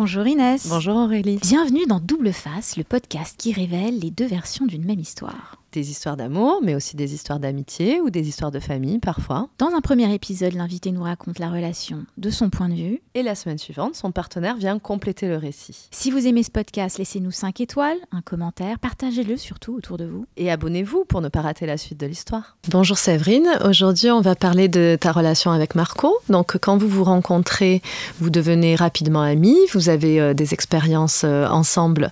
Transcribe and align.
Bonjour 0.00 0.28
Inès. 0.28 0.68
Bonjour 0.68 0.94
Aurélie. 0.94 1.40
Bienvenue 1.42 1.84
dans 1.84 1.98
Double 1.98 2.32
Face, 2.32 2.76
le 2.76 2.84
podcast 2.84 3.34
qui 3.36 3.52
révèle 3.52 3.98
les 3.98 4.12
deux 4.12 4.28
versions 4.28 4.64
d'une 4.64 4.84
même 4.84 5.00
histoire 5.00 5.56
des 5.72 5.90
histoires 5.90 6.16
d'amour, 6.16 6.60
mais 6.62 6.74
aussi 6.74 6.96
des 6.96 7.14
histoires 7.14 7.38
d'amitié 7.38 8.00
ou 8.00 8.10
des 8.10 8.28
histoires 8.28 8.50
de 8.50 8.60
famille 8.60 8.98
parfois. 8.98 9.48
Dans 9.58 9.68
un 9.74 9.80
premier 9.80 10.12
épisode, 10.12 10.54
l'invité 10.54 10.92
nous 10.92 11.02
raconte 11.02 11.38
la 11.38 11.50
relation 11.50 12.04
de 12.16 12.30
son 12.30 12.50
point 12.50 12.68
de 12.68 12.74
vue. 12.74 13.02
Et 13.14 13.22
la 13.22 13.34
semaine 13.34 13.58
suivante, 13.58 13.94
son 13.94 14.12
partenaire 14.12 14.56
vient 14.56 14.78
compléter 14.78 15.28
le 15.28 15.36
récit. 15.36 15.88
Si 15.90 16.10
vous 16.10 16.26
aimez 16.26 16.42
ce 16.42 16.50
podcast, 16.50 16.98
laissez-nous 16.98 17.30
5 17.30 17.60
étoiles, 17.60 17.98
un 18.12 18.22
commentaire, 18.22 18.78
partagez-le 18.78 19.36
surtout 19.36 19.74
autour 19.74 19.96
de 19.96 20.04
vous. 20.04 20.26
Et 20.36 20.50
abonnez-vous 20.50 21.04
pour 21.04 21.20
ne 21.20 21.28
pas 21.28 21.40
rater 21.40 21.66
la 21.66 21.76
suite 21.76 21.98
de 21.98 22.06
l'histoire. 22.06 22.56
Bonjour 22.70 22.98
Séverine, 22.98 23.48
aujourd'hui 23.64 24.10
on 24.10 24.20
va 24.20 24.34
parler 24.34 24.68
de 24.68 24.96
ta 25.00 25.12
relation 25.12 25.50
avec 25.50 25.74
Marco. 25.74 26.16
Donc 26.28 26.56
quand 26.58 26.78
vous 26.78 26.88
vous 26.88 27.04
rencontrez, 27.04 27.82
vous 28.18 28.30
devenez 28.30 28.76
rapidement 28.76 29.22
amis, 29.22 29.58
vous 29.72 29.88
avez 29.88 30.20
euh, 30.20 30.34
des 30.34 30.54
expériences 30.54 31.22
euh, 31.24 31.46
ensemble 31.48 32.10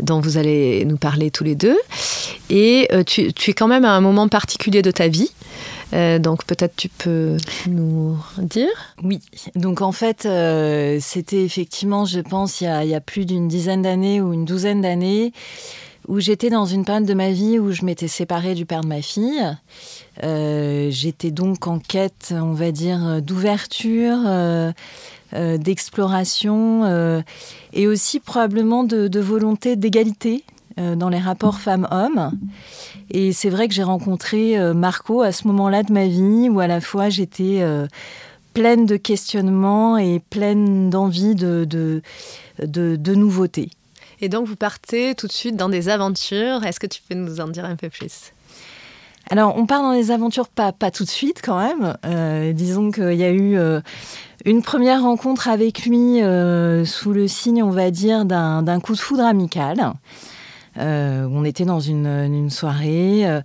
dont 0.00 0.20
vous 0.20 0.38
allez 0.38 0.84
nous 0.84 0.96
parler 0.96 1.30
tous 1.30 1.44
les 1.44 1.54
deux. 1.54 1.76
Et 2.50 2.88
euh, 2.94 3.02
tu, 3.02 3.22
es 3.22 3.52
quand 3.54 3.66
même 3.66 3.84
à 3.84 3.92
un 3.92 4.00
moment 4.00 4.28
particulier 4.28 4.82
de 4.82 4.90
ta 4.90 5.08
vie. 5.08 5.30
Euh, 5.92 6.18
donc 6.18 6.44
peut-être 6.44 6.74
tu 6.76 6.88
peux 6.88 7.36
nous 7.68 8.16
dire 8.38 8.94
Oui, 9.02 9.20
donc 9.54 9.82
en 9.82 9.92
fait 9.92 10.26
euh, 10.26 10.98
c'était 11.00 11.44
effectivement, 11.44 12.04
je 12.04 12.20
pense, 12.20 12.60
il 12.60 12.66
y 12.66 12.94
a, 12.94 13.00
plus 13.00 13.26
d'une 13.26 13.48
dizaine 13.48 13.82
d'années 13.82 14.20
ou 14.20 14.32
une 14.32 14.44
douzaine 14.44 14.80
d'années 14.80 15.32
où 16.06 16.20
j'étais 16.20 16.50
dans 16.50 16.66
une 16.66 16.84
période 16.84 17.06
de 17.06 17.14
ma 17.14 17.30
vie 17.30 17.58
où 17.58 17.72
je 17.72 17.84
m'étais 17.84 18.08
séparée 18.08 18.54
du 18.54 18.66
père 18.66 18.82
de 18.82 18.88
ma 18.88 19.02
fille. 19.02 19.42
j'étais 20.20 21.30
donc 21.30 21.66
en 21.66 21.78
quête, 21.78 22.34
on 22.36 22.52
va 22.52 22.72
dire, 22.72 23.22
d'ouverture, 23.22 24.18
d'exploration 25.32 27.22
et 27.72 27.86
aussi 27.86 28.20
probablement 28.20 28.84
de 28.84 29.20
volonté 29.20 29.76
d'égalité 29.76 30.44
dans 30.76 31.08
les 31.08 31.18
rapports 31.18 31.58
femmes-hommes. 31.58 32.32
Et 33.10 33.32
c'est 33.32 33.50
vrai 33.50 33.68
que 33.68 33.74
j'ai 33.74 33.82
rencontré 33.82 34.58
euh, 34.58 34.74
Marco 34.74 35.22
à 35.22 35.32
ce 35.32 35.46
moment-là 35.48 35.82
de 35.82 35.92
ma 35.92 36.06
vie 36.06 36.48
où 36.48 36.60
à 36.60 36.66
la 36.66 36.80
fois 36.80 37.10
j'étais 37.10 37.58
euh, 37.60 37.86
pleine 38.54 38.86
de 38.86 38.96
questionnements 38.96 39.98
et 39.98 40.20
pleine 40.30 40.90
d'envie 40.90 41.34
de, 41.34 41.64
de, 41.64 42.02
de, 42.58 43.14
nouveautés. 43.14 43.70
Et 44.20 44.28
donc 44.28 44.46
vous 44.46 44.56
partez 44.56 45.14
tout 45.14 45.26
de 45.26 45.32
suite 45.32 45.56
dans 45.56 45.68
des 45.68 45.88
aventures. 45.88 46.64
Est-ce 46.64 46.80
que 46.80 46.86
tu 46.86 47.02
peux 47.08 47.14
nous 47.14 47.40
en 47.40 47.48
dire 47.48 47.64
un 47.64 47.76
peu 47.76 47.90
plus? 47.90 48.32
Alors, 49.30 49.56
on 49.56 49.64
part 49.64 49.80
dans 49.80 49.94
des 49.94 50.10
aventures 50.10 50.48
pas, 50.48 50.72
pas 50.72 50.90
tout 50.90 51.04
de 51.04 51.08
suite 51.08 51.40
quand 51.42 51.58
même. 51.58 52.52
disons 52.52 52.90
qu'il 52.90 53.14
y 53.14 53.24
a 53.24 53.32
eu 53.32 53.58
une 54.44 54.62
première 54.62 55.00
rencontre 55.00 55.48
avec 55.48 55.86
lui 55.86 56.20
sous 56.84 57.12
le 57.12 57.26
signe, 57.26 57.62
on 57.62 57.70
va 57.70 57.90
dire, 57.90 58.26
d'un 58.26 58.80
coup 58.80 58.92
de 58.92 59.00
foudre 59.00 59.24
amical. 59.24 59.94
Euh, 60.78 61.28
on 61.30 61.44
était 61.44 61.64
dans 61.64 61.80
une, 61.80 62.50
soirée. 62.50 63.26
Euh, 63.26 63.40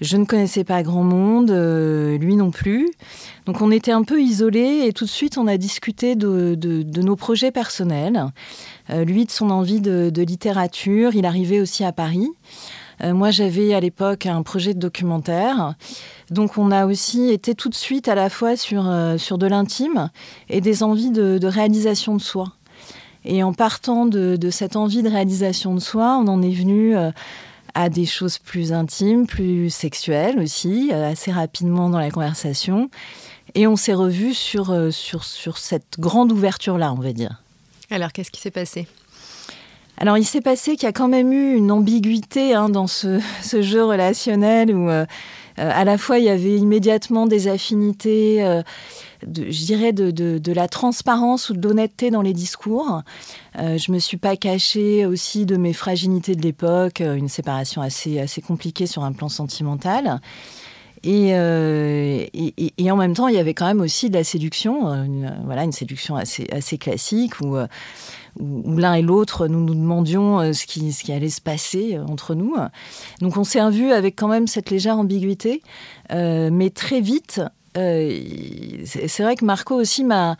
je 0.00 0.16
ne 0.16 0.24
connaissais 0.24 0.64
pas 0.64 0.82
grand 0.82 1.04
monde, 1.04 1.50
euh, 1.50 2.18
lui 2.18 2.36
non 2.36 2.50
plus. 2.50 2.90
Donc 3.46 3.60
on 3.60 3.70
était 3.70 3.92
un 3.92 4.02
peu 4.02 4.20
isolés 4.20 4.84
et 4.86 4.92
tout 4.92 5.04
de 5.04 5.10
suite 5.10 5.38
on 5.38 5.46
a 5.46 5.56
discuté 5.56 6.16
de, 6.16 6.56
nos 7.00 7.16
projets 7.16 7.50
personnels. 7.50 8.26
lui 8.90 9.24
de 9.24 9.30
son 9.30 9.50
envie 9.50 9.80
de, 9.80 10.22
littérature. 10.22 11.14
Il 11.14 11.26
arrivait 11.26 11.60
aussi 11.60 11.84
à 11.84 11.92
Paris. 11.92 12.28
moi 13.02 13.30
j'avais 13.30 13.74
à 13.74 13.80
l'époque 13.80 14.26
un 14.26 14.42
projet 14.42 14.74
de 14.74 14.78
documentaire. 14.78 15.74
Donc 16.30 16.56
on 16.56 16.70
a 16.70 16.86
aussi 16.86 17.30
été 17.30 17.54
tout 17.54 17.68
de 17.68 17.74
suite 17.74 18.06
à 18.06 18.14
la 18.14 18.30
fois 18.30 18.56
sur, 18.56 18.84
sur 19.18 19.38
de 19.38 19.46
l'intime 19.46 20.10
et 20.48 20.60
des 20.60 20.84
envies 20.84 21.10
de 21.10 21.46
réalisation 21.46 22.14
de 22.14 22.22
soi. 22.22 22.52
Et 23.24 23.42
en 23.42 23.52
partant 23.52 24.06
de, 24.06 24.50
cette 24.50 24.76
envie 24.76 25.02
de 25.02 25.08
réalisation 25.08 25.74
de 25.74 25.80
soi, 25.80 26.18
on 26.22 26.26
en 26.26 26.42
est 26.42 26.52
venu 26.52 26.96
euh, 26.96 27.10
à 27.74 27.88
des 27.88 28.06
choses 28.06 28.38
plus 28.38 28.72
intimes, 28.72 29.26
plus 29.26 29.70
sexuelles 29.70 30.38
aussi, 30.40 30.90
euh, 30.92 31.10
assez 31.10 31.30
rapidement 31.30 31.88
dans 31.88 32.00
la 32.00 32.10
conversation. 32.10 32.90
Et 33.54 33.66
on 33.66 33.76
s'est 33.76 33.94
revu 33.94 34.34
sur, 34.34 34.70
euh, 34.70 34.90
sur, 34.90 35.24
sur 35.24 35.58
cette 35.58 36.00
grande 36.00 36.32
ouverture-là, 36.32 36.92
on 36.92 37.00
va 37.00 37.12
dire. 37.12 37.42
Alors, 37.90 38.12
qu'est-ce 38.12 38.30
qui 38.30 38.40
s'est 38.40 38.50
passé? 38.50 38.88
Alors, 39.98 40.18
il 40.18 40.24
s'est 40.24 40.40
passé 40.40 40.72
qu'il 40.72 40.84
y 40.84 40.86
a 40.86 40.92
quand 40.92 41.08
même 41.08 41.32
eu 41.32 41.54
une 41.54 41.70
ambiguïté 41.70 42.54
hein, 42.54 42.70
dans 42.70 42.88
ce, 42.88 43.20
jeu 43.60 43.84
relationnel 43.84 44.74
où, 44.74 44.88
à 45.58 45.84
la 45.84 45.98
fois, 45.98 46.18
il 46.18 46.24
y 46.24 46.30
avait 46.30 46.56
immédiatement 46.56 47.26
des 47.26 47.46
affinités 47.46 48.62
je 49.26 49.64
dirais, 49.64 49.92
de, 49.92 50.52
la 50.52 50.68
transparence 50.68 51.50
ou 51.50 51.54
de 51.54 51.66
l'honnêteté 51.66 52.10
dans 52.10 52.22
les 52.22 52.32
discours. 52.32 53.02
Euh, 53.58 53.78
je 53.78 53.92
me 53.92 53.98
suis 53.98 54.16
pas 54.16 54.36
cachée 54.36 55.06
aussi 55.06 55.46
de 55.46 55.56
mes 55.56 55.72
fragilités 55.72 56.34
de 56.34 56.42
l'époque, 56.42 57.00
euh, 57.00 57.14
une 57.14 57.28
séparation 57.28 57.82
assez, 57.82 58.18
assez 58.18 58.42
compliquée 58.42 58.86
sur 58.86 59.04
un 59.04 59.12
plan 59.12 59.28
sentimental. 59.28 60.20
Et, 61.04 61.30
euh, 61.34 62.24
et, 62.32 62.90
en 62.92 62.96
même 62.96 63.14
temps, 63.14 63.26
il 63.26 63.34
y 63.34 63.38
avait 63.38 63.54
quand 63.54 63.66
même 63.66 63.80
aussi 63.80 64.08
de 64.08 64.14
la 64.14 64.22
séduction, 64.22 64.88
euh, 64.88 65.02
une, 65.02 65.36
voilà, 65.44 65.64
une 65.64 65.72
séduction 65.72 66.14
assez, 66.14 66.46
assez 66.52 66.78
classique 66.78 67.40
où, 67.40 67.56
où, 68.38 68.76
l'un 68.76 68.94
et 68.94 69.02
l'autre, 69.02 69.48
nous 69.48 69.64
nous 69.64 69.74
demandions 69.74 70.52
ce 70.52 70.64
qui, 70.64 70.92
ce 70.92 71.02
qui 71.02 71.12
allait 71.12 71.28
se 71.28 71.40
passer 71.40 71.98
entre 71.98 72.36
nous. 72.36 72.54
Donc 73.20 73.36
on 73.36 73.42
s'est 73.42 73.68
vu 73.70 73.90
avec 73.90 74.14
quand 74.14 74.28
même 74.28 74.46
cette 74.46 74.70
légère 74.70 74.96
ambiguïté, 74.96 75.62
mais 76.08 76.70
très 76.70 77.00
vite, 77.00 77.40
c'est 77.74 79.22
vrai 79.22 79.36
que 79.36 79.44
Marco 79.44 79.74
aussi 79.74 80.04
m'a 80.04 80.36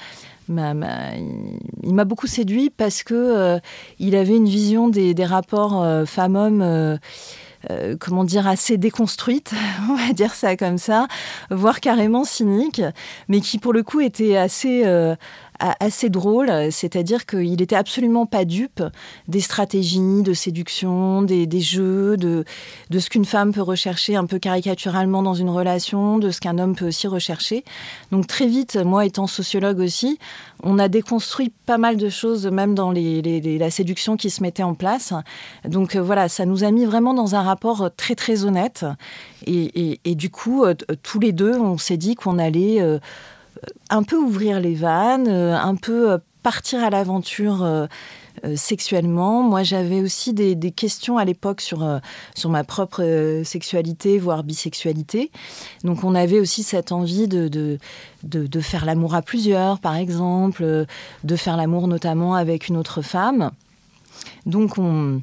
beaucoup 0.48 2.26
séduit 2.26 2.70
parce 2.70 3.03
que 3.03 3.15
euh, 3.15 3.59
il 3.98 4.16
avait 4.16 4.37
une 4.37 4.48
vision 4.48 4.88
des, 4.88 5.15
rapports 5.25 5.82
euh, 5.82 6.04
femmes-hommes 6.04 6.98
comment 8.00 8.25
dire 8.25 8.48
assez 8.48 8.76
déconstruite, 8.76 9.53
on 9.88 9.94
va 9.94 10.12
dire 10.12 10.34
ça 10.34 10.56
comme 10.56 10.78
ça, 10.78 11.06
voire 11.50 11.78
carrément 11.81 12.25
cynique, 12.25 12.82
mais 13.28 13.41
qui 13.41 13.59
pour 13.59 13.72
le 13.72 13.84
coup 13.84 14.00
était 14.00 14.37
assez 14.37 14.84
assez 15.80 16.10
drôle, 16.10 16.50
c'est-à-dire 16.70 17.26
qu'il 17.26 17.56
n'était 17.56 17.76
absolument 17.76 18.26
pas 18.26 18.44
dupe 18.44 18.82
des 19.28 19.40
stratégies 19.40 20.22
de 20.22 20.32
séduction, 20.32 21.22
des, 21.22 21.60
jeux, 21.60 22.16
de, 22.16 22.44
ce 22.98 23.08
qu'une 23.08 23.24
femme 23.24 23.52
peut 23.52 23.62
rechercher 23.62 24.16
un 24.16 24.26
peu 24.26 24.38
caricaturalement 24.38 25.22
dans 25.22 25.34
une 25.34 25.50
relation, 25.50 26.18
de 26.18 26.30
ce 26.30 26.40
qu'un 26.40 26.58
homme 26.58 26.74
peut 26.74 26.88
aussi 26.88 27.06
rechercher. 27.06 27.64
Donc 28.10 28.26
très 28.26 28.46
vite, 28.46 28.76
moi 28.76 29.04
étant 29.04 29.26
sociologue 29.26 29.78
aussi, 29.78 30.18
on 30.62 30.78
a 30.78 30.88
déconstruit 30.88 31.52
pas 31.66 31.78
mal 31.78 31.96
de 31.96 32.08
choses, 32.08 32.46
même 32.46 32.74
dans 32.74 32.92
la 32.92 33.70
séduction 33.70 34.16
qui 34.16 34.30
se 34.30 34.42
mettait 34.42 34.62
en 34.62 34.74
place. 34.74 35.12
Donc 35.64 35.96
euh, 35.96 36.02
voilà, 36.02 36.28
ça 36.28 36.46
nous 36.46 36.64
a 36.64 36.70
mis 36.70 36.84
vraiment 36.84 37.14
dans 37.14 37.34
un 37.34 37.42
rapport 37.42 37.90
très 37.96 38.14
très 38.14 38.44
honnête. 38.44 38.84
Et, 39.46 40.14
du 40.14 40.30
coup, 40.30 40.64
euh, 40.64 40.74
tous 41.02 41.18
les 41.18 41.32
deux, 41.32 41.58
on 41.58 41.78
s'est 41.78 41.96
dit 41.96 42.14
qu'on 42.14 42.38
allait... 42.38 42.80
Euh, 42.80 42.98
un 43.90 44.02
peu 44.02 44.16
ouvrir 44.16 44.60
les 44.60 44.74
vannes, 44.74 45.28
euh, 45.28 45.56
un 45.56 45.76
peu 45.76 46.12
euh, 46.12 46.18
partir 46.42 46.82
à 46.82 46.90
l'aventure 46.90 47.62
euh, 47.62 47.86
sexuellement. 48.56 49.42
Moi, 49.42 49.62
j'avais 49.62 50.00
aussi 50.00 50.32
des, 50.32 50.56
questions 50.72 51.18
à 51.18 51.24
l'époque 51.24 51.60
sur, 51.60 51.86
sur 52.34 52.50
ma 52.50 52.64
propre 52.64 53.42
sexualité, 53.44 54.18
voire 54.18 54.42
bisexualité. 54.42 55.30
Donc, 55.84 56.02
on 56.02 56.14
avait 56.14 56.41
aussi 56.41 56.64
cette 56.64 56.91
envie 56.91 57.28
de, 57.28 57.46
de, 57.46 57.78
de 58.24 58.60
faire 58.60 58.86
l'amour 58.86 59.14
à 59.14 59.22
plusieurs, 59.22 59.78
par 59.78 59.94
exemple, 59.94 60.86
de 61.22 61.36
faire 61.36 61.56
l'amour 61.56 61.86
notamment 61.86 62.34
avec 62.34 62.66
une 62.68 62.78
autre 62.78 63.02
femme. 63.02 63.52
Donc, 64.46 64.78
on, 64.78 65.20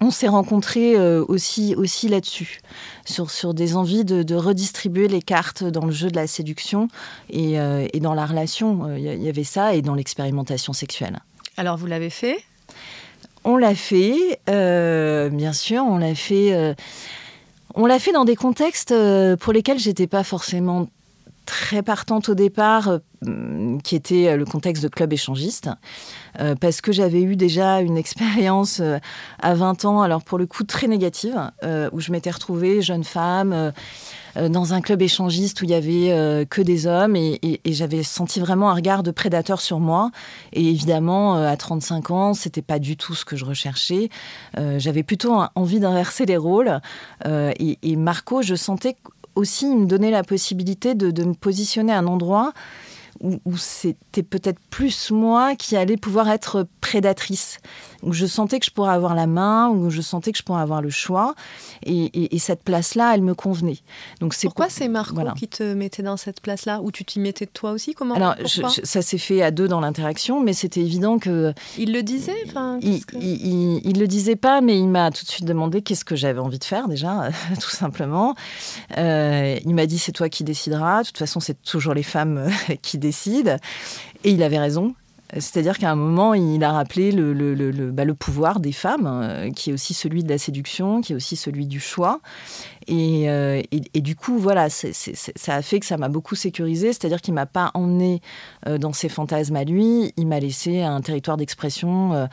on 0.00 0.10
s'est 0.10 0.28
rencontrés 0.28 0.96
euh, 0.96 1.24
aussi, 1.28 1.74
aussi 1.76 2.08
là-dessus, 2.08 2.60
sur, 3.04 3.30
sur 3.30 3.54
des 3.54 3.76
envies 3.76 4.04
de, 4.04 4.34
redistribuer 4.34 5.08
les 5.08 5.22
cartes 5.22 5.62
dans 5.62 5.84
le 5.84 5.92
jeu 5.92 6.10
de 6.10 6.16
la 6.16 6.26
séduction 6.26 6.88
et, 7.30 7.60
euh, 7.60 7.86
dans 8.00 8.14
la 8.14 8.26
relation. 8.26 8.96
Il 8.96 9.06
euh, 9.06 9.14
y 9.14 9.28
avait 9.28 9.44
ça 9.44 9.74
et 9.74 9.82
dans 9.82 9.94
l'expérimentation 9.94 10.72
sexuelle. 10.72 11.20
Alors 11.56 11.76
vous 11.76 11.86
l'avez 11.86 12.10
fait? 12.10 12.42
On 13.44 13.56
l'a 13.56 13.74
fait, 13.74 14.40
bien 14.46 15.52
sûr, 15.52 15.82
on 15.84 15.98
l'a 15.98 16.14
fait. 16.14 16.76
on 17.74 17.86
l'a 17.86 17.98
fait 17.98 18.12
dans 18.12 18.24
des 18.24 18.36
contextes 18.36 18.94
pour 19.40 19.52
lesquels 19.52 19.80
j'étais 19.80 20.06
pas 20.06 20.22
forcément 20.22 20.86
très 21.46 21.82
partante 21.82 22.28
au 22.28 22.34
départ, 22.34 22.98
qui 23.82 23.94
était 23.94 24.36
le 24.36 24.44
contexte 24.44 24.82
de 24.82 24.88
club 24.88 25.12
échangiste. 25.12 25.68
Euh, 26.40 26.54
parce 26.54 26.80
que 26.80 26.92
j'avais 26.92 27.22
eu 27.22 27.36
déjà 27.36 27.80
une 27.80 27.96
expérience 27.98 28.80
euh, 28.80 28.98
à 29.40 29.54
20 29.54 29.84
ans, 29.84 30.02
alors 30.02 30.22
pour 30.22 30.38
le 30.38 30.46
coup 30.46 30.64
très 30.64 30.86
négative, 30.86 31.38
euh, 31.62 31.90
où 31.92 32.00
je 32.00 32.10
m'étais 32.10 32.30
retrouvée 32.30 32.80
jeune 32.82 33.04
femme 33.04 33.72
dans 34.48 34.72
un 34.72 34.80
club 34.80 35.02
échangiste 35.02 35.60
où 35.60 35.66
il 35.66 35.72
y 35.72 35.74
avait 35.74 36.46
que 36.48 36.62
des 36.62 36.86
hommes 36.86 37.16
et, 37.16 37.60
j'avais 37.66 38.02
senti 38.02 38.40
vraiment 38.40 38.70
un 38.70 38.74
regard 38.74 39.02
de 39.02 39.10
prédateur 39.10 39.60
sur 39.60 39.78
moi. 39.78 40.10
Et 40.54 40.66
évidemment, 40.66 41.34
à 41.34 41.54
35 41.54 42.10
ans, 42.10 42.32
c'était 42.32 42.62
pas 42.62 42.78
du 42.78 42.96
tout 42.96 43.14
ce 43.14 43.26
que 43.26 43.36
je 43.36 43.44
recherchais. 43.44 44.08
j'avais 44.78 45.02
plutôt 45.02 45.38
envie 45.54 45.80
d'inverser 45.80 46.24
les 46.24 46.38
rôles. 46.38 46.80
Et, 47.26 47.96
Marco, 47.96 48.40
je 48.40 48.54
sentais 48.54 48.96
aussi, 49.34 49.66
me 49.66 49.86
donnait 49.86 50.10
la 50.10 50.22
possibilité 50.22 50.94
de, 50.94 51.10
de 51.10 51.24
me 51.24 51.34
positionner 51.34 51.92
à 51.92 51.98
un 51.98 52.06
endroit 52.06 52.52
où, 53.22 53.56
c'était 53.56 54.22
peut-être 54.22 54.58
plus 54.70 55.10
moi 55.10 55.54
qui 55.54 55.76
allais 55.76 55.96
pouvoir 55.96 56.28
être 56.28 56.66
prédatrice, 56.80 57.58
où 58.02 58.12
je 58.12 58.26
sentais 58.26 58.58
que 58.58 58.66
je 58.66 58.70
pourrais 58.70 58.92
avoir 58.92 59.14
la 59.14 59.26
main, 59.26 59.68
où 59.68 59.90
je 59.90 60.00
sentais 60.00 60.32
que 60.32 60.38
je 60.38 60.42
pourrais 60.42 60.60
avoir 60.60 60.82
le 60.82 60.90
choix. 60.90 61.34
Et, 61.84 62.38
cette 62.38 62.64
place-là, 62.64 63.14
elle 63.14 63.22
me 63.22 63.34
convenait. 63.34 63.78
Donc 64.18 64.34
c'est 64.34 64.48
Pourquoi 64.48 64.68
c'est 64.68 64.88
Marco 64.88 65.22
qui 65.36 65.46
te 65.46 65.62
mettait 65.74 66.02
dans 66.02 66.16
cette 66.16 66.40
place-là 66.40 66.80
Ou 66.82 66.90
tu 66.90 67.04
t'y 67.04 67.20
mettais 67.20 67.46
toi 67.46 67.70
aussi 67.70 67.94
Comment 67.94 68.14
Alors, 68.14 68.34
ça 68.46 69.02
s'est 69.02 69.18
fait 69.18 69.42
à 69.42 69.52
deux 69.52 69.68
dans 69.68 69.80
l'interaction, 69.80 70.42
mais 70.42 70.52
c'était 70.52 70.80
évident 70.80 71.18
que... 71.18 71.54
Il 71.78 71.92
le 71.92 72.02
disait 72.02 72.34
enfin, 72.46 72.80
il, 72.82 73.00
il, 73.20 74.00
le 74.00 74.06
disait 74.08 74.34
pas, 74.34 74.60
mais 74.60 74.76
il 74.76 74.88
m'a 74.88 75.12
tout 75.12 75.24
de 75.24 75.30
suite 75.30 75.44
demandé 75.44 75.82
qu'est-ce 75.82 76.04
que 76.04 76.16
j'avais 76.16 76.40
envie 76.40 76.58
de 76.58 76.64
faire 76.64 76.88
déjà, 76.88 77.30
tout 77.60 77.70
simplement. 77.70 78.34
Euh, 78.98 79.56
il 79.64 79.74
m'a 79.74 79.86
dit 79.86 79.98
c'est 79.98 80.12
toi 80.12 80.28
qui 80.28 80.42
décideras. 80.42 81.02
De 81.02 81.06
toute 81.06 81.18
façon, 81.18 81.38
c'est 81.38 81.62
toujours 81.62 81.94
les 81.94 82.02
femmes 82.02 82.50
qui 82.82 82.98
décident. 82.98 83.11
Et 84.24 84.30
il 84.30 84.42
avait 84.42 84.58
raison. 84.58 84.94
C'est-à-dire 85.34 85.78
qu'à 85.78 85.90
un 85.90 85.94
moment, 85.94 86.34
il 86.34 86.62
a 86.62 86.72
rappelé 86.72 87.10
le, 87.10 87.32
le, 87.32 87.54
le, 87.54 87.90
bah, 87.90 88.04
le 88.04 88.14
pouvoir 88.14 88.60
des 88.60 88.72
femmes, 88.72 89.06
euh, 89.06 89.50
qui 89.50 89.70
est 89.70 89.72
aussi 89.72 89.94
celui 89.94 90.22
de 90.22 90.28
la 90.28 90.36
séduction, 90.36 91.00
qui 91.00 91.14
est 91.14 91.16
aussi 91.16 91.36
celui 91.36 91.66
du 91.66 91.80
choix. 91.80 92.20
Euh, 92.90 93.62
et, 93.70 94.00
du 94.00 94.16
coup, 94.16 94.38
voilà, 94.38 94.68
ça 94.70 95.54
a 95.54 95.62
fait 95.62 95.80
que 95.80 95.86
ça 95.86 95.96
m'a 95.96 96.08
beaucoup 96.08 96.34
sécurisé. 96.34 96.92
C'est-à-dire 96.92 97.20
qu'il 97.20 97.34
m'a 97.34 97.46
pas 97.46 97.70
emmené 97.74 98.20
euh, 98.66 98.78
dans 98.78 98.92
ses 98.92 99.08
fantasmes 99.08 99.56
à 99.56 99.64
lui. 99.64 100.12
Il 100.16 100.26
m'a 100.26 100.40
laissé 100.40 100.82
un 100.82 101.00
territoire 101.00 101.36
d'expression 101.36 102.12
euh, 102.14 102.26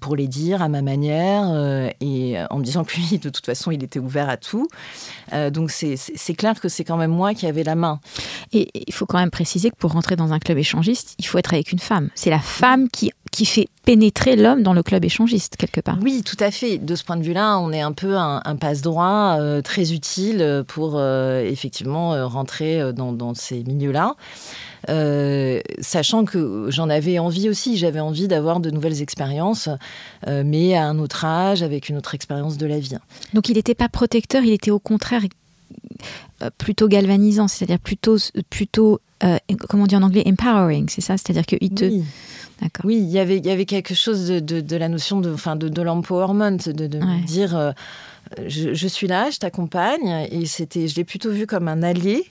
pour 0.00 0.16
les 0.16 0.28
dire 0.28 0.62
à 0.62 0.68
ma 0.68 0.82
manière 0.82 1.92
et 2.00 2.36
en 2.50 2.58
me 2.58 2.64
disant 2.64 2.84
que 2.84 2.94
lui, 2.96 3.18
de 3.18 3.28
toute 3.28 3.46
façon, 3.46 3.70
il 3.70 3.82
était 3.82 3.98
ouvert 3.98 4.28
à 4.28 4.36
tout. 4.36 4.68
donc 5.50 5.70
c'est 5.70 6.34
clair 6.34 6.60
que 6.60 6.68
c'est 6.68 6.84
quand 6.84 6.96
même 6.96 7.10
moi 7.10 7.34
qui 7.34 7.46
avais 7.46 7.64
la 7.64 7.74
main. 7.74 8.00
Et 8.52 8.68
il 8.74 8.92
faut 8.92 9.06
quand 9.06 9.18
même 9.18 9.30
préciser 9.30 9.70
que 9.70 9.76
pour 9.76 9.92
rentrer 9.92 10.16
dans 10.16 10.32
un 10.32 10.38
club 10.38 10.58
échangiste, 10.58 11.14
il 11.18 11.26
faut 11.26 11.38
être 11.38 11.54
avec 11.54 11.72
une 11.72 11.78
femme. 11.78 12.10
C'est 12.14 12.30
la 12.30 12.40
femme 12.40 12.88
qui 12.88 13.12
qui 13.32 13.46
fait 13.46 13.68
pénétrer 13.84 14.36
l'homme 14.36 14.62
dans 14.62 14.72
le 14.72 14.82
club 14.82 15.04
échangiste, 15.04 15.56
quelque 15.56 15.80
part. 15.80 15.98
Oui, 16.02 16.22
tout 16.22 16.36
à 16.40 16.50
fait. 16.50 16.78
De 16.78 16.94
ce 16.94 17.04
point 17.04 17.16
de 17.16 17.22
vue-là, 17.22 17.58
on 17.58 17.72
est 17.72 17.80
un 17.80 17.92
peu 17.92 18.16
un, 18.16 18.40
passe-droit 18.56 19.38
euh, 19.40 19.60
très 19.62 19.92
utile 19.92 20.64
pour 20.68 20.92
euh, 20.96 21.42
effectivement 21.44 22.14
euh, 22.14 22.26
rentrer 22.26 22.92
dans, 22.92 23.34
ces 23.34 23.64
milieux-là. 23.64 24.14
sachant 25.80 26.24
que 26.24 26.66
j'en 26.70 26.88
avais 26.88 27.18
envie 27.18 27.48
aussi, 27.48 27.76
j'avais 27.76 28.00
envie 28.00 28.28
d'avoir 28.28 28.60
de 28.60 28.70
nouvelles 28.70 29.02
expériences, 29.02 29.68
mais 30.26 30.74
à 30.74 30.84
un 30.84 30.98
autre 30.98 31.24
âge, 31.24 31.62
avec 31.62 31.88
une 31.88 31.96
autre 31.96 32.14
expérience 32.14 32.58
de 32.58 32.66
la 32.66 32.78
vie. 32.78 32.96
Donc 33.32 33.48
il 33.48 33.56
n'était 33.56 33.74
pas 33.74 33.88
protecteur, 33.88 34.42
il 34.44 34.52
était 34.52 34.70
au 34.70 34.78
contraire 34.78 35.22
plutôt 36.58 36.88
galvanisant, 36.88 37.48
c'est-à-dire 37.48 37.78
plutôt, 37.78 38.16
plutôt 38.50 39.00
comment 39.68 39.84
on 39.84 39.86
dit 39.86 39.96
en 39.96 40.02
anglais, 40.02 40.24
empowering, 40.26 40.88
c'est 40.88 41.00
ça? 41.00 41.16
C'est-à-dire 41.16 41.46
qu'il 41.46 41.72
te... 41.74 41.84
Oui, 42.84 42.96
il 42.96 43.08
y 43.08 43.18
avait, 43.18 43.38
il 43.38 43.46
y 43.46 43.50
avait 43.50 43.64
quelque 43.64 43.94
chose 43.94 44.28
de, 44.28 44.76
la 44.76 44.88
notion 44.88 45.20
de, 45.20 45.32
enfin, 45.32 45.56
de, 45.56 45.68
de 45.68 45.82
l'empowerment, 45.82 46.58
de, 46.64 46.86
de 46.86 47.24
dire 47.26 47.56
euh, 47.56 47.72
je, 48.46 48.88
suis 48.88 49.06
là, 49.06 49.30
je 49.30 49.38
t'accompagne, 49.38 50.26
et 50.30 50.46
c'était, 50.46 50.88
je 50.88 50.96
l'ai 50.96 51.04
plutôt 51.04 51.30
vu 51.30 51.46
comme 51.46 51.68
un 51.68 51.82
allié 51.82 52.24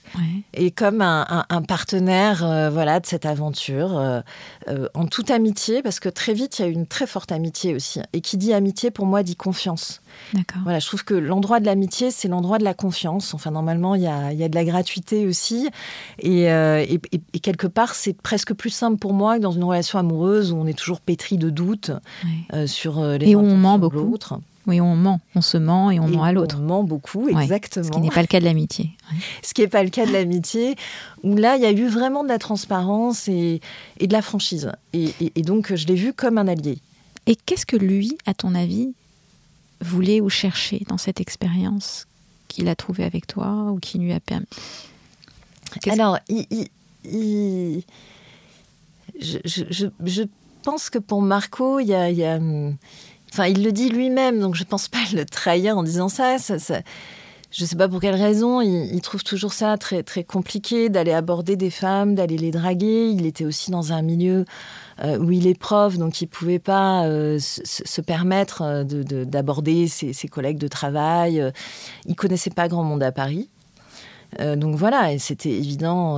et 0.54 0.72
comme 0.72 1.02
un, 1.02 1.62
partenaire, 1.68 2.44
euh, 2.44 2.70
voilà, 2.70 3.00
de 3.00 3.06
cette 3.06 3.26
aventure, 3.26 3.98
euh, 3.98 4.88
en 4.94 5.06
toute 5.06 5.32
amitié, 5.32 5.82
parce 5.82 6.00
que 6.00 6.10
très 6.10 6.34
vite 6.34 6.60
il 6.60 6.62
y 6.64 6.66
a 6.66 6.68
eu 6.68 6.74
une 6.74 6.88
très 6.88 7.08
forte 7.08 7.32
amitié 7.32 7.76
aussi, 7.76 8.02
et 8.14 8.22
qui 8.22 8.38
dit 8.38 8.54
amitié 8.54 8.92
pour 8.92 9.06
moi 9.06 9.24
dit 9.24 9.36
confiance. 9.36 10.02
Voilà, 10.64 10.80
je 10.80 10.88
trouve 10.88 11.04
que 11.04 11.14
l'endroit 11.14 11.60
de 11.60 11.66
l'amitié, 11.66 12.12
c'est 12.12 12.28
l'endroit 12.28 12.58
de 12.58 12.64
la 12.64 12.74
confiance. 12.74 13.34
Enfin, 13.34 13.52
normalement, 13.52 13.96
il 13.96 14.02
y 14.02 14.08
a, 14.08 14.34
y 14.34 14.44
a 14.44 14.50
de 14.50 14.56
la 14.56 14.64
gratuité 14.64 15.26
aussi. 15.26 15.70
Et, 16.20 16.52
euh, 16.52 16.86
et, 16.88 17.40
quelque 17.40 17.68
part, 17.68 17.96
c'est 17.96 18.14
presque 18.14 18.54
plus 18.54 18.70
simple 18.70 18.98
pour 18.98 19.14
moi 19.14 19.38
que 19.38 19.42
dans 19.42 19.52
une 19.52 19.64
relation 19.64 20.00
amoureuse 20.00 20.52
où 20.52 20.58
on 20.58 20.68
est 20.68 20.78
toujours 20.78 21.02
pétri 21.02 21.38
de 21.38 21.50
doutes 21.50 21.92
euh, 22.54 22.68
sur 22.68 23.00
euh, 23.00 23.18
les 23.18 23.32
Et 23.32 23.36
où 23.36 23.42
on 23.42 23.56
ment 23.56 23.80
beaucoup. 23.80 24.18
Oui, 24.68 24.80
on 24.80 24.96
ment, 24.96 25.20
on 25.36 25.42
se 25.42 25.58
ment 25.58 25.90
et 25.90 26.00
on 26.00 26.08
ment 26.08 26.24
à 26.24 26.32
l'autre. 26.32 26.58
On 26.60 26.64
ment 26.64 26.84
beaucoup, 26.84 27.28
exactement. 27.30 27.86
ce 27.86 27.92
qui 27.92 28.00
n'est 28.00 28.12
pas 28.12 28.22
le 28.22 28.28
cas 28.28 28.40
de 28.40 28.46
l'amitié. 28.46 28.92
Ce 29.44 29.54
qui 29.54 29.62
n'est 29.62 29.68
pas 29.68 29.84
le 29.84 29.90
cas 29.90 30.06
de 30.06 30.12
l'amitié, 30.12 30.76
où 31.24 31.36
là, 31.36 31.58
il 31.58 31.64
y 31.64 31.66
a 31.66 31.72
eu 31.72 31.88
vraiment 31.88 32.24
de 32.24 32.30
la 32.30 32.38
transparence 32.38 33.28
et, 33.28 33.60
et 34.00 34.08
de 34.08 34.14
la 34.14 34.22
franchise. 34.22 34.72
Et, 34.94 35.14
et 35.20 35.42
donc, 35.42 35.74
je 35.74 35.88
l'ai 35.88 35.96
vu 35.96 36.14
comme 36.14 36.38
un 36.38 36.48
allié. 36.48 36.78
Et 37.26 37.36
qu'est-ce 37.36 37.66
que 37.66 37.76
lui, 37.76 38.18
à 38.26 38.34
ton 38.34 38.56
avis, 38.56 38.94
voulait 39.82 40.22
ou 40.22 40.30
cherchait 40.30 40.84
dans 40.88 40.98
cette 40.98 41.20
expérience 41.20 42.08
qu'il 42.48 42.68
a 42.68 42.76
trouvée 42.76 43.04
avec 43.04 43.28
toi 43.28 43.72
ou 43.72 43.80
qui 43.80 43.98
lui 43.98 44.14
a 44.14 44.20
permis? 44.20 44.46
Alors, 45.90 46.20
je, 49.20 49.38
je, 49.50 50.24
pense 50.64 50.90
que 50.90 51.00
pour 51.00 51.22
Marco, 51.22 51.80
il 51.80 51.88
y 51.88 51.94
a, 51.96 52.40
Enfin, 53.32 53.48
il 53.48 53.64
le 53.64 53.72
dit 53.72 53.90
lui-même, 53.90 54.40
donc 54.40 54.56
je 54.56 54.64
ne 54.64 54.68
pense 54.68 54.88
pas 54.88 55.04
le 55.14 55.26
trahir 55.26 55.78
en 55.78 55.84
disant 55.84 56.10
ça. 56.10 56.38
ça, 56.38 56.58
je 57.52 57.64
ne 57.64 57.68
sais 57.68 57.76
pas 57.76 57.90
pour 57.90 58.00
quelle 58.00 58.16
raison, 58.16 58.62
il, 58.62 59.02
trouve 59.02 59.26
toujours 59.26 59.52
ça 59.52 59.78
très, 59.78 60.04
très 60.04 60.24
compliqué 60.24 60.88
d'aller 60.88 61.12
aborder 61.12 61.58
des 61.58 61.70
femmes, 61.70 62.16
d'aller 62.16 62.38
les 62.38 62.52
draguer. 62.52 63.10
Il 63.10 63.26
était 63.26 63.44
aussi 63.44 63.72
dans 63.72 63.92
un 63.92 64.02
milieu 64.02 64.46
euh, 65.04 65.18
où 65.18 65.32
il 65.32 65.48
est 65.48 65.60
prof, 65.60 65.98
donc 65.98 66.22
il 66.22 66.26
ne 66.26 66.30
pouvait 66.30 66.60
pas 66.60 67.06
euh, 67.06 67.40
se, 67.40 68.02
permettre 68.02 68.62
euh, 68.62 68.84
d'aborder 69.26 69.88
ses, 69.88 70.28
collègues 70.30 70.60
de 70.60 70.70
travail. 70.70 71.52
Il 72.06 72.16
connaissait 72.16 72.52
pas 72.52 72.70
grand 72.70 72.84
monde 72.84 73.04
à 73.04 73.12
Paris. 73.12 73.50
Donc 74.40 74.76
voilà, 74.76 75.12
et 75.12 75.20
c'était 75.20 75.52
évident, 75.52 76.16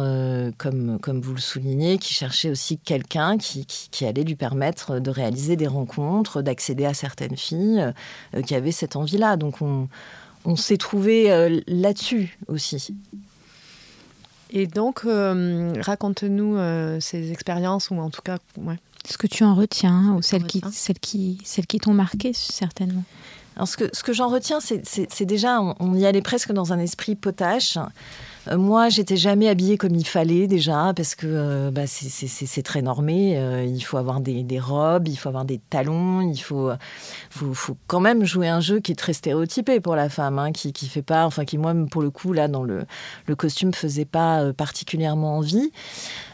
comme, 0.58 1.00
comme 1.00 1.20
vous 1.20 1.34
le 1.34 1.40
soulignez, 1.40 1.98
qu'il 1.98 2.16
cherchait 2.16 2.52
aussi 2.52 2.78
quelqu'un 2.78 3.38
qui, 3.38 3.66
qui, 3.66 4.06
allait 4.06 4.24
lui 4.24 4.36
permettre 4.36 5.00
de 5.00 5.10
réaliser 5.10 5.56
des 5.56 5.66
rencontres, 5.66 6.44
d'accéder 6.44 6.86
à 6.86 6.94
certaines 6.94 7.38
filles 7.38 7.92
qui 8.46 8.54
avaient 8.54 8.72
cette 8.72 8.96
envie-là. 8.96 9.36
Donc 9.36 9.62
on, 9.62 9.88
on 10.46 10.56
s'est 10.56 10.78
trouvé 10.78 11.62
là-dessus 11.68 12.38
aussi. 12.48 12.94
Et 14.56 14.68
donc, 14.68 15.02
euh, 15.06 15.74
raconte-nous 15.82 16.58
euh, 16.58 17.00
ces 17.00 17.32
expériences, 17.32 17.90
ou 17.90 17.96
en 17.96 18.12
tout 18.12 18.22
cas, 18.22 18.38
Ce 19.10 19.18
que 19.18 19.26
tu 19.26 19.44
en 19.44 19.56
retiens, 19.56 20.14
ou 20.16 20.22
celles 20.22 20.46
qui, 20.46 20.62
celles 20.72 21.00
qui, 21.00 21.40
celles 21.44 21.66
qui 21.66 21.80
t'ont 21.80 21.96
marqué, 21.96 22.34
certainement. 22.34 23.04
Alors, 23.56 23.68
ce 23.68 23.78
que, 23.78 23.86
ce 23.94 24.04
que 24.04 24.14
j'en 24.14 24.30
retiens, 24.30 24.60
c'est 24.60 25.26
déjà, 25.26 25.62
on, 25.62 25.94
y 25.96 26.06
allait 26.06 26.22
presque 26.22 26.52
dans 26.52 26.74
un 26.74 26.80
esprit 26.80 27.16
potache. 27.16 27.78
Euh, 28.50 28.58
moi, 28.58 28.90
j'étais 28.90 29.16
jamais 29.16 29.48
habillée 29.48 29.78
comme 29.78 29.96
il 29.96 30.06
fallait 30.06 30.48
déjà, 30.48 30.94
parce 30.96 31.16
que 31.16 31.28
euh, 31.28 31.72
bah, 31.72 31.84
c'est 31.88 32.64
très 32.64 32.82
normé. 32.82 33.38
Euh, 33.38 33.64
il 33.64 33.82
faut 33.82 33.98
avoir 33.98 34.20
des, 34.20 34.60
robes, 34.60 35.08
il 35.08 35.16
faut 35.16 35.30
avoir 35.30 35.46
des 35.46 35.60
talons, 35.70 36.22
il 36.22 36.38
faut, 36.38 36.72
quand 37.88 38.00
même 38.00 38.26
jouer 38.26 38.48
un 38.48 38.60
jeu 38.60 38.80
qui 38.80 38.92
est 38.92 38.96
très 38.96 39.14
stéréotypé 39.14 39.80
pour 39.80 39.96
la 39.96 40.10
femme, 40.10 40.40
hein, 40.40 40.52
qui, 40.52 40.74
qui 40.74 40.88
fait 40.88 41.02
pas, 41.02 41.26
enfin 41.26 41.46
qui 41.46 41.58
moi 41.58 41.74
pour 41.90 42.02
le 42.02 42.10
coup 42.10 42.34
là 42.34 42.48
dans 42.48 42.64
le, 42.64 42.86
le 43.28 43.36
costume 43.36 43.74
faisait 43.74 44.06
pas 44.06 44.54
particulièrement 44.54 45.38
envie. 45.38 45.72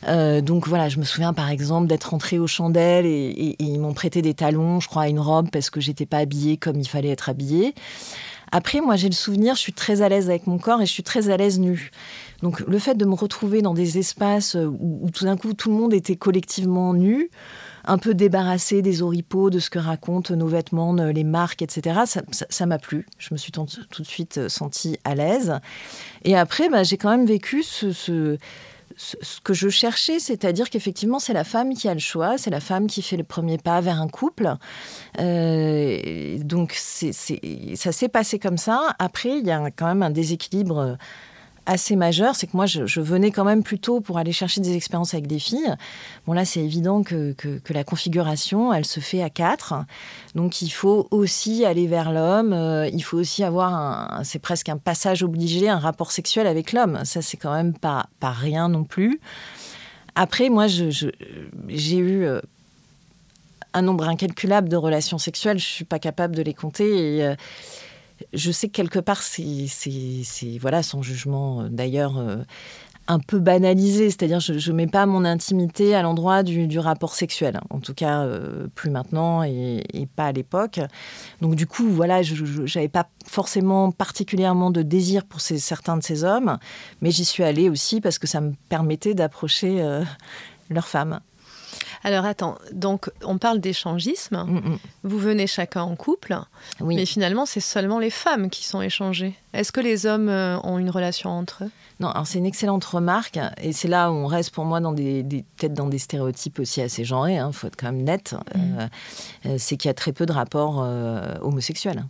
donc 0.06 0.68
voilà, 0.68 0.89
je 0.89 1.00
me 1.00 1.04
souviens 1.04 1.34
par 1.34 1.50
exemple 1.50 1.88
d'être 1.88 2.13
entrée 2.13 2.39
aux 2.39 2.48
chandelles 2.48 3.06
et, 3.06 3.56
et 3.60 3.63
ils 3.63 3.80
m'ont 3.80 3.94
prêté 3.94 4.22
des 4.22 4.34
talons, 4.34 4.80
je 4.80 4.88
crois, 4.88 5.04
à 5.04 5.08
une 5.08 5.20
robe 5.20 5.50
parce 5.51 5.70
que 5.70 5.80
j'étais 5.80 6.06
pas 6.06 6.18
habillée 6.18 6.58
comme 6.58 6.80
il 6.80 6.88
fallait 6.88 7.10
être 7.10 7.30
habillée. 7.30 7.74
Après, 8.51 8.82
moi, 8.82 8.96
j'ai 8.96 9.10
le 9.10 9.15
souvenir, 9.15 9.56
je 9.56 9.60
suis 9.60 9.74
très 9.74 10.01
à 10.01 10.10
l'aise 10.10 10.29
avec 10.29 10.48
mon 10.48 10.58
corps 10.58 10.82
et 10.82 10.86
je 10.86 10.91
suis 10.91 11.03
très 11.03 11.29
à 11.29 11.38
l'aise 11.38 11.60
nue. 11.60 11.91
Donc, 12.41 12.62
le 12.62 12.79
fait 12.79 12.96
de 12.96 13.06
me 13.06 13.13
retrouver 13.13 13.62
dans 13.62 13.74
des 13.74 13.98
espaces 13.98 14.56
où, 14.56 15.10
tout 15.13 15.25
d'un 15.25 15.38
coup 15.38 15.53
tout 15.53 15.70
le 15.70 15.75
monde 15.75 15.94
était 15.94 16.15
collectivement 16.15 16.94
nu, 16.94 17.29
un 17.86 17.98
peu 17.98 18.13
débarrassé 18.13 18.82
des 18.82 19.01
oripeaux, 19.01 19.50
de 19.50 19.60
ce 19.60 19.70
que 19.70 19.79
racontent 19.79 20.36
nos 20.36 20.48
vêtements, 20.48 20.94
les 20.94 21.24
marques, 21.24 21.62
etc., 21.62 22.01
ça 22.06 22.65
m'a 22.65 22.77
plu. 22.77 23.06
Je 23.18 23.29
me 23.32 23.38
suis 23.38 23.51
tout 23.51 23.65
de 23.65 24.08
suite 24.08 24.38
euh, 24.38 24.50
sentie 24.50 24.98
à 25.03 25.15
l'aise. 25.15 25.60
Et 26.24 26.38
après, 26.38 26.70
bah, 26.70 26.84
j'ai 26.84 26.98
quand 26.98 27.10
même 27.10 27.25
vécu 27.25 27.63
ce 27.63 28.38
que 29.44 29.53
je 29.53 29.70
cherchais, 29.70 30.20
c'est-à-dire 30.20 30.70
qu'effectivement, 30.70 31.20
c'est 31.20 31.34
la 31.34 31.44
femme 31.44 31.74
qui 31.74 31.88
a 31.88 31.94
le 31.94 32.00
choix, 32.00 32.38
c'est 32.38 32.50
la 32.50 32.60
femme 32.60 32.88
qui 32.88 33.01
fait 33.01 33.18
le 33.18 33.24
premier 33.24 33.58
pas 33.58 33.82
vers 33.82 34.01
un 34.01 34.08
couple. 34.08 34.56
Euh, 35.20 36.38
donc, 36.39 36.74
ça 36.74 37.91
s'est 37.91 38.10
passé 38.10 38.39
comme 38.39 38.58
ça. 38.58 38.96
Après, 39.00 39.38
il 39.39 39.46
y 39.46 39.51
a 39.51 39.72
quand 39.72 39.88
même 39.88 40.03
un 40.03 40.10
déséquilibre 40.10 40.98
assez 41.66 41.96
majeur, 41.96 42.36
c'est 42.36 42.48
que 42.48 42.56
moi, 42.56 42.66
je, 42.66 43.00
venais 43.00 43.32
quand 43.32 43.44
même 43.44 43.63
plutôt 43.63 44.01
pour 44.01 44.18
aller 44.18 44.32
chercher 44.32 44.62
des 44.62 44.75
expériences 44.75 45.13
avec 45.13 45.28
des 45.28 45.39
filles. 45.39 45.74
Bon, 46.25 46.34
là, 46.34 46.46
c'est 46.46 46.62
évident 46.62 47.04
que, 47.04 47.34
que, 47.34 47.74
la 47.74 47.84
configuration, 47.84 48.74
elle 48.74 48.86
se 48.86 49.00
fait 49.00 49.22
à 49.22 49.30
quatre. 49.30 49.74
Donc, 50.36 50.62
il 50.62 50.70
faut 50.70 51.08
aussi 51.12 51.66
aller 51.66 51.88
vers 51.88 52.12
l'homme. 52.12 52.54
Euh, 52.54 52.88
il 52.88 53.04
faut 53.04 53.18
aussi 53.18 53.44
avoir, 53.44 53.74
un, 53.74 54.24
c'est 54.24 54.39
presque 54.39 54.70
un 54.70 54.78
passage 54.78 55.24
obligé, 55.24 55.70
un 55.70 55.80
rapport 55.80 56.12
sexuel 56.12 56.48
avec 56.48 56.74
l'homme. 56.74 57.00
Ça, 57.06 57.22
c'est 57.22 57.38
quand 57.38 57.54
même 57.54 57.74
pas, 57.74 58.08
pas 58.20 58.32
rien 58.32 58.70
non 58.70 58.84
plus. 58.84 59.20
Après, 60.16 60.50
moi, 60.50 60.68
j'ai 60.68 61.98
eu 61.98 62.25
euh, 62.25 62.42
un 63.74 63.82
nombre 63.82 64.08
incalculable 64.08 64.70
de 64.70 64.75
relations 64.75 65.18
sexuelles. 65.18 65.60
Je 65.60 65.66
suis 65.66 65.86
pas 65.86 66.00
capable 66.00 66.36
de 66.36 66.42
les 66.42 66.54
compter. 66.54 67.24
Euh, 67.24 67.36
je 68.34 68.52
sais 68.52 68.68
que 68.68 68.74
quelque 68.74 69.00
part, 69.00 69.22
c'est, 69.22 69.68
voilà, 70.60 70.84
son 70.84 71.02
jugement 71.02 71.62
euh, 71.62 71.70
d'ailleurs 71.70 72.18
euh, 72.18 72.38
un 73.08 73.20
peu 73.20 73.40
banalisé, 73.40 74.10
c'est-à-dire 74.10 74.40
je 74.40 74.72
ne 74.72 74.76
mets 74.76 74.88
pas 74.88 75.06
mon 75.06 75.26
intimité 75.26 75.96
à 75.96 76.04
l'endroit 76.04 76.44
du, 76.44 76.80
rapport 76.80 77.16
sexuel, 77.16 77.60
en 77.72 77.80
tout 77.80 77.96
cas 77.96 78.24
euh, 78.24 78.68
plus 78.76 78.92
maintenant 78.92 79.42
et, 79.44 79.84
pas 80.16 80.26
à 80.26 80.32
l'époque. 80.32 80.80
Donc 81.42 81.56
du 81.56 81.66
coup, 81.66 81.90
voilà, 81.90 82.22
je 82.22 82.62
n'avais 82.62 82.88
pas 82.88 83.10
forcément 83.26 83.92
particulièrement 83.92 84.70
de 84.70 84.84
désir 84.84 85.26
pour 85.26 85.42
certains 85.42 85.98
de 85.98 86.04
ces 86.04 86.24
hommes, 86.24 86.60
mais 87.02 87.10
j'y 87.10 87.26
suis 87.26 87.44
allée 87.44 87.70
aussi 87.70 88.00
parce 88.00 88.20
que 88.20 88.28
ça 88.28 88.42
me 88.42 88.54
permettait 88.70 89.16
d'approcher 89.16 89.84
leurs 90.70 90.88
femmes. 90.88 91.20
Alors 92.03 92.25
attends, 92.25 92.58
donc 92.72 93.10
on 93.24 93.38
parle 93.38 93.60
d'échangisme. 93.60 94.44
Mm, 94.48 94.70
mm. 94.70 94.79
Vous 95.03 95.18
venez 95.18 95.48
chacun 95.48 95.82
en 95.82 95.96
couple, 95.96 96.38
mais 96.82 97.06
finalement 97.06 97.46
c'est 97.46 97.60
seulement 97.60 98.00
les 98.00 98.10
femmes 98.10 98.50
qui 98.50 98.65
sont 98.65 98.82
échangées. 98.82 99.36
Est-ce 99.53 99.72
que 99.72 99.82
les 99.82 100.06
hommes 100.06 100.29
euh, 100.29 100.60
ont 100.62 100.77
une 100.77 100.89
relation 100.89 101.29
entre 101.32 101.65
eux? 101.65 101.72
Non, 102.00 102.13
c'est 102.24 102.38
une 102.38 102.46
excellente 102.46 102.86
remarque 102.86 103.39
et 103.62 103.74
c'est 103.74 103.89
là 103.89 104.12
où 104.12 104.15
on 104.15 104.27
reste 104.27 104.51
pour 104.51 104.63
moi 104.63 104.79
dans 104.79 104.94
des, 104.94 105.24
peut-être 105.58 105.74
dans 105.74 105.88
des 105.88 105.98
stéréotypes 105.98 106.60
aussi 106.60 106.82
assez 106.82 107.03
genrés. 107.03 107.34
Il 107.34 107.38
hein, 107.39 107.51
faut 107.51 107.68
être 107.68 107.75
quand 107.75 107.91
même 107.91 108.03
net. 108.03 108.34
Mm. 108.34 108.60
Euh, 108.60 108.88
euh, 109.48 109.56
c'est 109.58 109.75
qu'il 109.75 109.89
y 109.89 109.91
a 109.91 109.96
très 109.96 110.13
peu 110.13 110.25
de 110.25 110.32
rapports 110.32 110.77
homosexuels. 111.41 112.06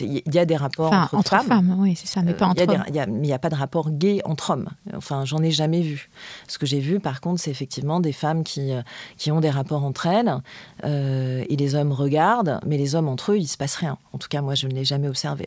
Il 0.00 0.22
y 0.32 0.38
a 0.38 0.44
des 0.44 0.56
rapports 0.56 0.92
entre, 1.12 1.42
femmes. 1.42 1.76
oui, 1.78 1.94
c'est 1.96 2.06
ça, 2.06 2.22
mais 2.22 2.32
pas 2.32 2.46
entre 2.46 2.62
hommes. 2.62 2.84
Il 2.88 3.12
n'y 3.20 3.32
a, 3.32 3.38
pas 3.38 3.50
de 3.50 3.54
rapport 3.54 3.90
gay 3.90 4.20
entre 4.24 4.50
hommes. 4.50 4.68
Enfin, 4.96 5.24
j'en 5.24 5.42
ai 5.42 5.50
jamais 5.50 5.82
vu. 5.82 6.08
Ce 6.48 6.58
que 6.58 6.66
j'ai 6.66 6.80
vu, 6.80 6.98
par 6.98 7.20
contre, 7.20 7.40
c'est 7.40 7.50
effectivement 7.50 8.00
des 8.00 8.12
femmes 8.12 8.42
qui, 8.42 8.72
euh, 8.72 8.82
qui 9.18 9.30
ont 9.30 9.40
des 9.40 9.50
rapports 9.50 9.84
entre 9.84 10.06
elles 10.06 10.34
euh, 10.84 11.44
et 11.48 11.56
les 11.56 11.74
hommes 11.74 11.92
regardent, 11.92 12.60
mais 12.66 12.78
les 12.78 12.94
hommes 12.94 13.08
entre 13.08 13.32
eux, 13.32 13.38
il 13.38 13.46
se 13.46 13.56
passe 13.56 13.76
rien. 13.76 13.98
En 14.12 14.18
tout 14.18 14.28
cas, 14.28 14.40
moi, 14.40 14.54
je 14.54 14.66
ne 14.66 14.72
l'ai 14.72 14.84
jamais 14.84 15.08
observé. 15.08 15.46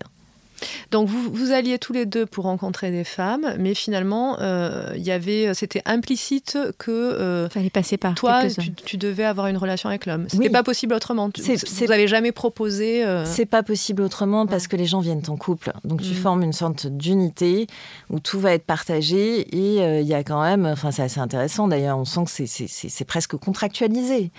Donc 0.91 1.07
vous, 1.07 1.31
vous 1.31 1.51
alliez 1.51 1.77
tous 1.79 1.93
les 1.93 2.05
deux 2.05 2.25
pour 2.25 2.45
rencontrer 2.45 2.91
des 2.91 3.03
femmes, 3.03 3.55
mais 3.59 3.73
finalement, 3.73 4.37
euh, 4.39 4.93
il 4.95 5.03
y 5.03 5.11
avait, 5.11 5.53
c'était 5.53 5.81
implicite 5.85 6.57
que 6.77 6.91
euh, 6.91 7.49
fallait 7.49 7.69
passer 7.69 7.97
par 7.97 8.15
toi, 8.15 8.43
tu, 8.85 8.97
devais 8.97 9.25
avoir 9.25 9.47
une 9.47 9.57
relation 9.57 9.89
avec 9.89 10.05
l'homme. 10.05 10.25
C'était 10.29 10.49
pas 10.49 10.63
possible 10.63 10.93
autrement. 10.93 11.29
Tu, 11.29 11.41
vous 11.41 11.85
n'avez 11.87 12.07
jamais 12.07 12.31
proposé. 12.31 13.03
Euh, 13.03 13.25
c'est 13.25 13.45
pas 13.45 13.63
possible 13.63 14.01
autrement 14.01 14.47
parce 14.47 14.67
que 14.67 14.75
les 14.75 14.85
gens 14.85 14.99
viennent 14.99 15.23
en 15.27 15.37
couple, 15.37 15.73
donc 15.83 16.01
tu 16.01 16.11
mm. 16.11 16.15
formes 16.15 16.43
une 16.43 16.53
sorte 16.53 16.87
d'unité 16.87 17.67
où 18.09 18.19
tout 18.19 18.39
va 18.39 18.53
être 18.53 18.65
partagé 18.65 19.39
et 19.39 20.01
il 20.01 20.07
y 20.07 20.13
a 20.13 20.23
quand 20.23 20.41
même, 20.41 20.65
enfin 20.65 20.91
c'est 20.91 21.03
assez 21.03 21.19
intéressant 21.19 21.67
d'ailleurs, 21.67 21.97
on 21.97 22.05
sent 22.05 22.21
que 22.25 22.45
c'est 22.45 23.05
presque 23.05 23.35
contractualisé. 23.35 24.31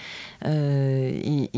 et, 0.44 1.50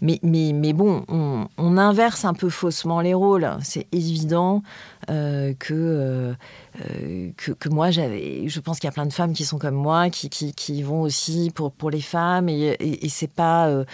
mais, 0.00 0.18
mais, 0.22 0.52
mais 0.52 0.72
bon, 0.72 1.04
on, 1.08 1.46
on 1.58 1.78
inverse 1.78 2.24
un 2.24 2.34
peu 2.34 2.48
faussement 2.48 3.00
les 3.00 3.14
rôles 3.14 3.51
c'est 3.62 3.86
évident 3.92 4.62
euh, 5.10 5.52
euh, 5.70 6.34
euh, 6.80 7.30
que, 7.36 7.52
que, 7.52 7.68
moi, 7.68 7.90
j'avais. 7.90 8.48
Je 8.48 8.60
pense 8.60 8.78
qu'il 8.78 8.86
y 8.86 8.88
a 8.88 8.92
plein 8.92 9.06
de 9.06 9.12
femmes 9.12 9.32
qui 9.32 9.44
sont 9.44 9.58
comme 9.58 9.74
moi, 9.74 10.10
qui, 10.10 10.28
qui, 10.28 10.82
vont 10.82 11.02
aussi 11.02 11.50
pour, 11.54 11.72
pour 11.72 11.90
les 11.90 12.00
femmes, 12.00 12.48
et, 12.48 13.08
c'est 13.08 13.30
pas. 13.30 13.84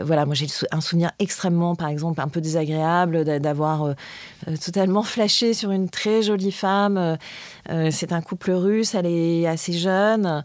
voilà, 0.00 0.26
moi 0.26 0.34
j'ai 0.34 0.46
un 0.72 0.80
souvenir 0.80 1.10
extrêmement, 1.18 1.74
par 1.74 1.88
exemple, 1.88 2.20
un 2.20 2.28
peu 2.28 2.40
désagréable 2.40 3.24
d'avoir 3.40 3.94
totalement 4.64 5.02
flashé 5.02 5.54
sur 5.54 5.70
une 5.70 5.88
très 5.88 6.22
jolie 6.22 6.52
femme. 6.52 7.16
c'est 7.90 8.12
un 8.12 8.20
couple 8.20 8.52
russe, 8.52 8.94
elle 8.94 9.06
est 9.06 9.46
assez 9.46 9.72
jeune. 9.72 10.44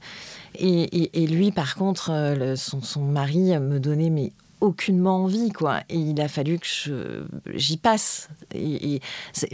Et, 0.56 1.24
et 1.24 1.28
lui, 1.28 1.52
par 1.52 1.76
contre, 1.76 2.12
son, 2.56 2.82
son, 2.82 3.02
mari 3.02 3.58
me 3.60 3.80
donnait 3.80 4.10
mais 4.10 4.32
aucunement 4.62 5.24
envie, 5.24 5.50
quoi. 5.52 5.80
Et 5.90 5.98
il 5.98 6.22
a 6.22 6.28
fallu 6.28 6.60
que 6.60 7.26
j'y 7.54 7.78
passe. 7.78 8.30
Et, 8.54 9.02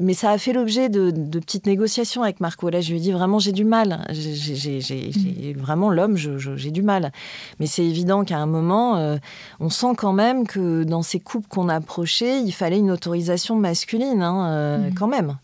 mais 0.01 0.13
ça 0.13 0.31
a 0.31 0.37
fait 0.37 0.53
l'objet 0.53 0.89
de, 0.89 1.11
petites 1.39 1.65
négociations 1.65 2.23
avec 2.23 2.39
Marco. 2.41 2.69
Là, 2.69 2.81
je 2.81 2.91
lui 2.91 2.97
ai 2.97 3.01
dit 3.01 3.11
vraiment, 3.11 3.39
j'ai 3.39 3.53
du 3.53 3.65
mal. 3.65 4.05
J'ai 4.11 5.53
mm. 5.53 5.57
vraiment 5.57 5.89
l'homme, 5.89 6.17
j'ai 6.17 6.71
du 6.71 6.81
mal. 6.81 7.11
Mais 7.59 7.65
c'est 7.65 7.85
évident 7.85 8.23
qu'à 8.23 8.37
un 8.37 8.45
moment, 8.45 8.97
euh, 8.97 9.17
on 9.59 9.69
sent 9.69 9.93
quand 9.97 10.13
même 10.13 10.45
que 10.45 10.83
dans 10.83 11.01
ces 11.01 11.19
couples 11.19 11.47
qu'on 11.47 11.69
approchait, 11.69 12.41
il 12.41 12.51
fallait 12.51 12.79
une 12.79 12.91
autorisation 12.91 13.55
masculine, 13.55 14.21
hein, 14.21 14.51
euh, 14.51 14.89
mm. 14.89 14.93
quand 14.93 15.07
même. 15.07 15.37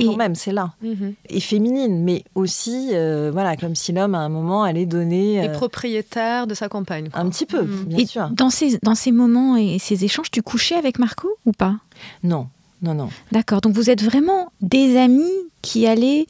Et... 0.00 0.06
Quand 0.06 0.16
même, 0.16 0.34
c'est 0.34 0.52
là. 0.52 0.72
Mhm. 0.82 1.14
Et 1.28 1.40
féminine, 1.40 2.02
mais 2.02 2.24
aussi, 2.34 2.90
euh, 2.92 3.30
voilà, 3.32 3.56
comme 3.56 3.74
si 3.74 3.92
l'homme, 3.92 4.14
à 4.14 4.18
un 4.18 4.28
moment, 4.28 4.62
allait 4.62 4.86
donner... 4.86 5.40
Euh... 5.40 5.44
Et 5.44 5.52
propriétaire 5.52 6.46
de 6.46 6.54
sa 6.54 6.68
compagne. 6.68 7.08
Un 7.12 7.28
petit 7.28 7.46
peu, 7.46 7.62
mhm. 7.62 7.84
bien 7.84 8.06
sûr. 8.06 8.30
Dans 8.30 8.50
ces, 8.50 8.78
dans 8.82 8.94
ces 8.94 9.12
moments 9.12 9.56
et 9.56 9.78
ces 9.78 10.04
échanges, 10.04 10.30
tu 10.30 10.42
couchais 10.42 10.76
avec 10.76 10.98
Marco 10.98 11.28
ou 11.46 11.52
pas? 11.52 11.76
Non, 12.22 12.48
non, 12.82 12.94
non. 12.94 13.08
D'accord, 13.32 13.60
donc 13.60 13.74
vous 13.74 13.90
êtes 13.90 14.02
vraiment 14.02 14.52
des 14.60 14.96
amis 14.96 15.30
qui 15.62 15.86
allaient 15.86 16.26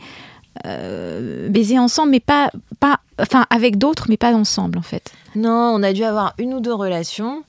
euh, 0.66 1.48
baiser 1.48 1.78
ensemble, 1.78 2.10
mais 2.10 2.20
pas... 2.20 2.50
pas 2.80 3.00
enfin, 3.20 3.46
avec 3.50 3.78
d'autres, 3.78 4.06
mais 4.08 4.16
pas 4.16 4.34
ensemble, 4.34 4.78
en 4.78 4.82
fait? 4.82 5.12
Non, 5.36 5.72
on 5.76 5.82
a 5.82 5.92
dû 5.92 6.02
avoir 6.02 6.34
une 6.38 6.54
ou 6.54 6.60
deux 6.60 6.74
relations. 6.74 7.44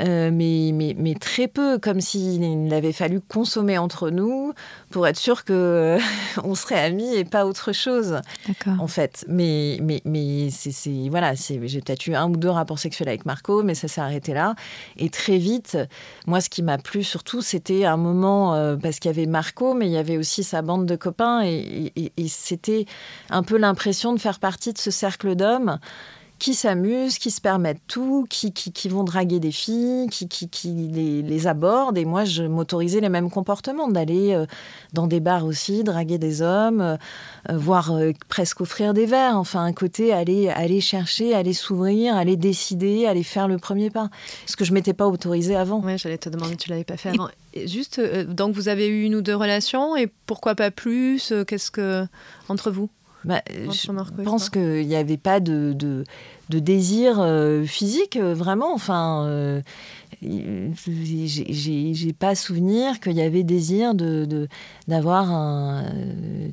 Euh, 0.00 0.30
mais, 0.32 0.70
mais, 0.72 0.94
mais, 0.98 1.14
très 1.14 1.48
peu, 1.48 1.78
comme 1.78 2.00
s'il 2.00 2.72
avait 2.72 2.92
fallu 2.92 3.20
consommer 3.20 3.78
entre 3.78 4.10
nous 4.10 4.52
pour 4.90 5.06
être 5.06 5.18
sûr 5.18 5.44
que 5.44 5.98
on 6.44 6.54
serait 6.54 6.80
amis 6.80 7.14
et 7.14 7.24
pas 7.24 7.46
autre 7.46 7.72
chose. 7.72 8.20
En 8.78 8.86
fait, 8.86 9.24
mais 9.28 9.78
mais 9.82 10.02
mais 10.04 10.50
c'est 10.50 11.08
voilà, 11.08 11.34
j'ai 11.34 11.80
peut-être 11.80 12.06
eu 12.06 12.14
un 12.14 12.28
ou 12.28 12.36
deux 12.36 12.50
rapports 12.50 12.78
sexuels 12.78 13.08
avec 13.08 13.26
Marco, 13.26 13.62
mais 13.62 13.74
ça 13.74 13.88
s'est 13.88 14.00
arrêté 14.00 14.34
là. 14.34 14.54
Et 14.96 15.10
très 15.10 15.38
vite, 15.38 15.78
moi, 16.26 16.40
ce 16.40 16.48
qui 16.48 16.62
m'a 16.62 16.78
plu 16.78 17.02
surtout, 17.02 17.40
c'était 17.40 17.84
un 17.84 17.96
moment 17.96 18.54
euh, 18.54 18.76
parce 18.76 18.98
qu'il 18.98 19.10
y 19.10 19.14
avait 19.14 19.26
Marco, 19.26 19.74
mais 19.74 19.86
il 19.86 19.92
y 19.92 19.98
avait 19.98 20.18
aussi 20.18 20.44
sa 20.44 20.62
bande 20.62 20.86
de 20.86 20.96
copains 20.96 21.42
et, 21.44 21.92
et 21.96 22.28
c'était 22.28 22.86
un 23.30 23.42
peu 23.42 23.56
l'impression 23.56 24.12
de 24.12 24.20
faire 24.20 24.38
partie 24.38 24.72
de 24.72 24.78
ce 24.78 24.90
cercle 24.90 25.34
d'hommes 25.34 25.78
qui 26.38 26.54
s'amusent, 26.54 27.18
qui 27.18 27.30
se 27.30 27.40
permettent 27.40 27.80
tout, 27.86 28.26
qui, 28.28 28.52
qui, 28.52 28.88
vont 28.88 29.04
draguer 29.04 29.40
des 29.40 29.52
filles, 29.52 30.08
qui, 30.10 30.28
qui 30.28 30.68
les, 30.68 31.22
les, 31.22 31.46
abordent. 31.46 31.96
Et 31.96 32.04
moi, 32.04 32.24
je 32.24 32.42
m'autorisais 32.42 33.00
les 33.00 33.08
mêmes 33.08 33.30
comportements, 33.30 33.88
d'aller 33.88 34.34
euh, 34.34 34.44
dans 34.92 35.06
des 35.06 35.20
bars 35.20 35.46
aussi, 35.46 35.82
draguer 35.82 36.18
des 36.18 36.42
hommes, 36.42 36.80
euh, 36.82 36.96
euh, 37.50 37.56
voire 37.56 37.92
presque 38.28 38.60
offrir 38.60 38.92
des 38.92 39.06
verres. 39.06 39.38
Enfin, 39.38 39.64
un 39.64 39.72
côté, 39.72 40.12
aller, 40.12 40.48
aller 40.50 40.80
chercher, 40.80 41.34
aller 41.34 41.54
s'ouvrir, 41.54 42.14
aller 42.16 42.36
décider, 42.36 43.06
aller 43.06 43.22
faire 43.22 43.48
le 43.48 43.56
premier 43.56 43.88
pas. 43.88 44.10
Ce 44.44 44.56
que 44.56 44.64
je 44.64 44.74
m'étais 44.74 44.94
pas 44.94 45.06
autorisé 45.06 45.56
avant. 45.56 45.80
Oui, 45.82 45.96
j'allais 45.96 46.18
te 46.18 46.28
demander, 46.28 46.56
tu 46.56 46.68
l'avais 46.68 46.84
pas 46.84 46.98
fait 46.98 47.10
avant. 47.10 47.28
juste, 47.64 48.00
donc 48.28 48.54
vous 48.54 48.68
avez 48.68 48.88
eu 48.88 49.04
une 49.04 49.14
ou 49.14 49.22
deux 49.22 49.36
relations, 49.36 49.96
et 49.96 50.08
pourquoi 50.26 50.54
pas 50.54 50.70
plus 50.70 51.32
Qu'est-ce 51.46 51.70
que, 51.70 52.06
entre 52.48 52.70
vous? 52.70 52.90
Bah, 53.26 53.42
je 53.50 54.22
pense 54.22 54.48
qu'il 54.50 54.86
n'y 54.86 54.94
avait 54.94 55.16
pas 55.16 55.40
de, 55.40 55.72
de, 55.72 56.04
désir 56.48 57.18
euh, 57.18 57.64
physique, 57.64 58.16
euh, 58.16 58.34
vraiment. 58.34 58.72
Enfin, 58.72 59.26
euh, 59.26 59.60
j'ai 60.22 62.12
pas 62.12 62.36
souvenir 62.36 63.00
qu'il 63.00 63.14
y 63.14 63.22
avait 63.22 63.42
désir 63.42 63.96
de 63.96 64.48
d'avoir 64.86 65.32
un, 65.32 65.86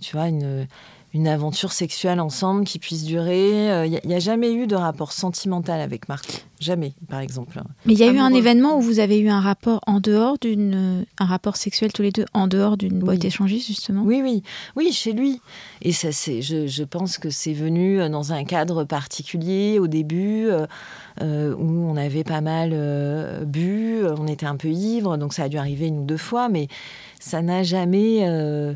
tu 0.01 0.15
vois, 0.15 0.29
une 0.29 0.65
une 1.13 1.27
aventure 1.27 1.71
sexuelle 1.71 2.19
ensemble 2.19 2.65
qui 2.65 2.79
puisse 2.79 3.03
durer. 3.03 3.85
Il 3.85 3.99
n'y 4.05 4.15
a, 4.15 4.19
jamais 4.19 4.53
eu 4.53 4.67
de 4.67 4.75
rapport 4.75 5.11
sentimental 5.11 5.79
avec 5.79 6.09
Marc. 6.09 6.45
Jamais, 6.59 6.93
par 7.09 7.19
exemple. 7.19 7.61
Mais 7.85 7.93
il 7.93 7.99
y 7.99 8.03
a 8.03 8.11
eu 8.11 8.17
un 8.17 8.33
événement 8.33 8.77
où 8.77 8.81
vous 8.81 8.99
avez 8.99 9.19
eu 9.19 9.29
un 9.29 9.41
rapport 9.41 9.81
en 9.85 9.99
dehors 9.99 10.37
d'une. 10.39 11.05
un 11.19 11.25
rapport 11.25 11.57
sexuel 11.57 11.91
tous 11.91 12.01
les 12.01 12.11
deux 12.11 12.25
en 12.33 12.47
dehors 12.47 12.77
d'une 12.77 12.99
boîte 12.99 13.25
échangiste, 13.25 13.67
justement? 13.67 14.03
Oui, 14.03 14.21
oui. 14.23 14.43
Oui, 14.75 14.91
chez 14.91 15.11
lui. 15.11 15.41
Et 15.81 15.91
ça, 15.91 16.11
c'est, 16.11 16.41
je, 16.41 16.67
je, 16.67 16.83
pense 16.83 17.17
que 17.17 17.29
c'est 17.29 17.53
venu 17.53 17.97
dans 18.09 18.31
un 18.31 18.43
cadre 18.43 18.83
particulier 18.83 19.77
au 19.79 19.87
début. 19.87 20.49
Euh, 21.21 21.53
où 21.55 21.87
on 21.87 21.95
avait 21.95 22.23
pas 22.23 22.41
mal 22.41 22.71
euh, 22.73 23.45
bu, 23.45 24.03
on 24.17 24.25
était 24.25 24.47
un 24.47 24.55
peu 24.55 24.69
ivre, 24.69 25.15
donc 25.17 25.33
ça 25.33 25.43
a 25.43 25.49
dû 25.49 25.57
arriver 25.57 25.85
une 25.85 25.99
ou 25.99 26.05
deux 26.05 26.17
fois, 26.17 26.49
mais 26.49 26.67
ça 27.19 27.43
n'a 27.43 27.61
jamais 27.61 28.21
euh, 28.23 28.73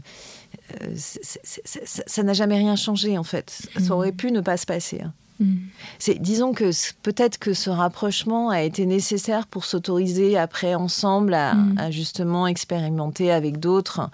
euh, 0.82 0.96
ça 0.96 2.24
n'a 2.24 2.34
jamais 2.34 2.58
rien 2.58 2.76
changé 2.76 3.18
en 3.18 3.24
fait. 3.24 3.70
Ça 3.80 3.96
aurait 3.96 4.12
pu 4.12 4.32
ne 4.32 4.42
pas 4.42 4.58
se 4.58 4.66
passer. 4.66 5.02
Hein. 5.02 5.14
Mm. 5.40 5.56
C'est, 6.00 6.20
disons 6.20 6.54
que 6.54 6.72
peut-être 7.02 7.38
que 7.38 7.54
ce 7.54 7.70
rapprochement 7.70 8.50
a 8.50 8.62
été 8.62 8.86
nécessaire 8.86 9.48
pour 9.48 9.66
s'autoriser 9.66 10.38
après 10.38 10.76
ensemble 10.76 11.34
à, 11.34 11.54
mm. 11.54 11.92
justement 11.92 12.48
expérimenter 12.48 13.32
avec 13.32 13.60
d'autres. 13.60 14.10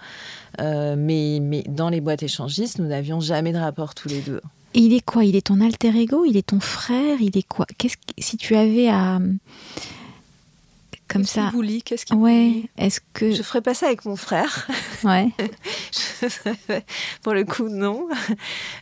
Euh, 0.60 0.94
mais, 0.96 1.38
mais 1.42 1.64
dans 1.68 1.88
les 1.88 2.00
boîtes 2.00 2.22
échangistes, 2.22 2.78
nous 2.78 2.86
n'avions 2.86 3.20
jamais 3.20 3.52
de 3.52 3.58
rapport 3.58 3.94
tous 3.94 4.08
les 4.08 4.20
deux. 4.20 4.40
Et 4.74 4.80
il 4.80 4.92
est 4.92 5.04
quoi? 5.04 5.24
Il 5.24 5.36
est 5.36 5.46
ton 5.46 5.60
alter 5.60 5.96
ego? 5.96 6.24
Il 6.24 6.36
est 6.36 6.46
ton 6.48 6.60
frère? 6.60 7.18
Il 7.20 7.36
est 7.36 7.46
quoi? 7.46 7.66
Qu'est-ce 7.78 7.96
si 8.18 8.36
tu 8.36 8.56
avais 8.56 8.88
à 8.88 9.20
comme 11.08 11.24
ça. 11.24 11.50
Lit? 11.62 11.82
Qu'est-ce 11.82 12.06
qui 12.06 12.14
Ouais. 12.14 12.62
Est-ce 12.78 13.00
que 13.12 13.32
je 13.32 13.42
ferais 13.42 13.60
pas 13.60 13.74
ça 13.74 13.86
avec 13.86 14.04
mon 14.04 14.16
frère 14.16 14.66
Ouais. 15.04 15.28
Pour 17.22 17.34
le 17.34 17.44
coup, 17.44 17.68
non. 17.68 18.08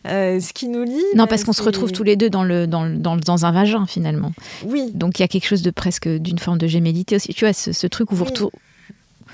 Euh, 0.06 0.40
ce 0.40 0.52
qui 0.52 0.68
nous 0.68 0.84
lie. 0.84 1.02
Non, 1.14 1.26
parce 1.26 1.44
qu'on 1.44 1.52
se 1.52 1.62
retrouve 1.62 1.92
tous 1.92 2.02
les 2.02 2.16
deux 2.16 2.30
dans 2.30 2.44
le 2.44 2.66
dans, 2.66 2.86
dans, 2.86 3.16
dans 3.16 3.46
un 3.46 3.52
vagin 3.52 3.86
finalement. 3.86 4.32
Oui. 4.64 4.90
Donc 4.94 5.18
il 5.18 5.22
y 5.22 5.24
a 5.24 5.28
quelque 5.28 5.46
chose 5.46 5.62
de 5.62 5.70
presque 5.70 6.08
d'une 6.08 6.38
forme 6.38 6.58
de 6.58 6.66
gémellité 6.66 7.16
aussi. 7.16 7.34
Tu 7.34 7.44
vois, 7.44 7.52
ce, 7.52 7.86
truc 7.86 8.12
où 8.12 8.16
vous 8.16 8.24
retrouvez. 8.24 8.52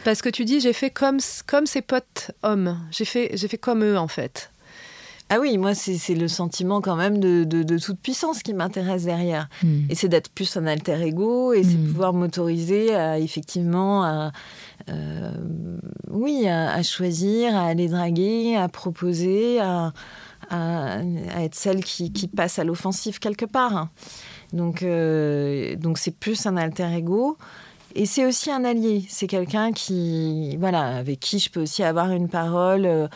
Parce 0.04 0.22
que 0.22 0.28
tu 0.28 0.44
dis, 0.44 0.60
j'ai 0.60 0.72
fait 0.72 0.90
comme 0.90 1.18
comme 1.46 1.66
ses 1.66 1.82
potes 1.82 2.30
hommes. 2.42 2.78
J'ai 2.90 3.04
fait 3.04 3.30
j'ai 3.34 3.48
fait 3.48 3.58
comme 3.58 3.84
eux 3.84 3.98
en 3.98 4.08
fait. 4.08 4.50
Ah 5.30 5.38
oui, 5.40 5.58
moi, 5.58 5.74
c'est 5.74 6.14
le 6.14 6.26
sentiment 6.26 6.80
quand 6.80 6.96
même 6.96 7.18
de, 7.18 7.44
de, 7.44 7.78
toute 7.78 8.00
puissance 8.00 8.42
qui 8.42 8.54
m'intéresse 8.54 9.04
derrière. 9.04 9.48
Hmm. 9.62 9.82
Et 9.90 9.94
c'est 9.94 10.08
d'être 10.08 10.30
plus 10.30 10.56
un 10.56 10.66
alter 10.66 11.02
ego 11.02 11.52
et 11.52 11.62
c'est 11.64 11.74
de 11.74 11.86
pouvoir 11.86 12.14
m'autoriser 12.14 12.94
à 12.94 13.18
effectivement 13.18 14.04
à, 14.04 14.32
euh, 14.88 15.32
oui, 16.10 16.48
à, 16.48 16.82
choisir, 16.82 17.54
à 17.54 17.66
aller 17.66 17.88
draguer, 17.88 18.56
à 18.56 18.68
proposer, 18.68 19.60
à, 19.60 19.92
à, 20.48 21.02
être 21.42 21.54
celle 21.54 21.84
qui, 21.84 22.10
qui 22.10 22.26
passe 22.26 22.58
à 22.58 22.64
l'offensive 22.64 23.18
quelque 23.18 23.44
part. 23.44 23.88
Donc, 24.54 24.82
euh, 24.82 25.76
donc 25.76 25.98
c'est 25.98 26.14
plus 26.14 26.46
un 26.46 26.56
alter 26.56 26.88
ego. 26.96 27.36
Et 27.94 28.06
c'est 28.06 28.26
aussi 28.26 28.50
un 28.50 28.64
allié. 28.64 29.04
C'est 29.08 29.26
quelqu'un 29.26 29.72
qui, 29.72 30.56
voilà, 30.58 30.96
avec 30.96 31.20
qui 31.20 31.38
je 31.38 31.50
peux 31.50 31.62
aussi 31.62 31.82
avoir 31.82 32.12
une 32.12 32.28
parole 32.28 32.86
euh, 32.86 33.08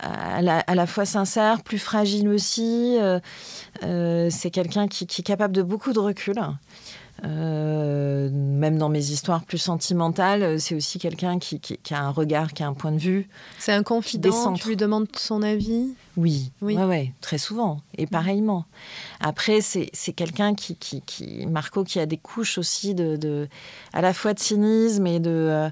à 0.00 0.42
la, 0.42 0.86
fois 0.86 1.04
sincère, 1.04 1.62
plus 1.62 1.78
fragile 1.78 2.28
aussi. 2.28 2.96
Euh, 3.82 4.28
c'est 4.30 4.50
quelqu'un 4.50 4.88
qui, 4.88 5.06
qui, 5.06 5.22
est 5.22 5.24
capable 5.24 5.54
de 5.54 5.62
beaucoup 5.62 5.92
de 5.92 5.98
recul. 5.98 6.36
Euh, 7.24 8.28
même 8.30 8.76
dans 8.76 8.90
mes 8.90 9.10
histoires 9.10 9.44
plus 9.44 9.58
sentimentales, 9.58 10.60
c'est 10.60 10.74
aussi 10.74 10.98
quelqu'un 10.98 11.38
qui, 11.38 11.60
a 11.90 12.02
un 12.02 12.10
regard, 12.10 12.52
qui 12.52 12.62
a 12.62 12.66
un 12.66 12.74
point 12.74 12.92
de 12.92 12.98
vue. 12.98 13.28
C'est 13.58 13.72
un 13.72 13.82
confident, 13.82 14.52
tu 14.52 14.68
lui 14.68 14.76
demandes 14.76 15.08
son 15.16 15.42
avis 15.42 15.94
Oui, 16.16 16.52
oui. 16.60 16.76
Ouais, 16.76 17.12
très 17.22 17.38
souvent, 17.38 17.80
et 17.96 18.06
pareillement. 18.06 18.66
Après, 19.20 19.60
c'est 19.62 20.12
quelqu'un 20.14 20.54
qui, 20.54 20.76
qui, 20.76 21.46
Marco, 21.46 21.84
qui 21.84 21.98
a 22.00 22.06
des 22.06 22.18
couches 22.18 22.58
aussi 22.58 22.94
de, 22.94 23.48
à 23.94 24.02
la 24.02 24.12
fois 24.12 24.34
de 24.34 24.38
cynisme 24.38 25.06
et 25.06 25.18
de, 25.18 25.30
euh, 25.30 25.70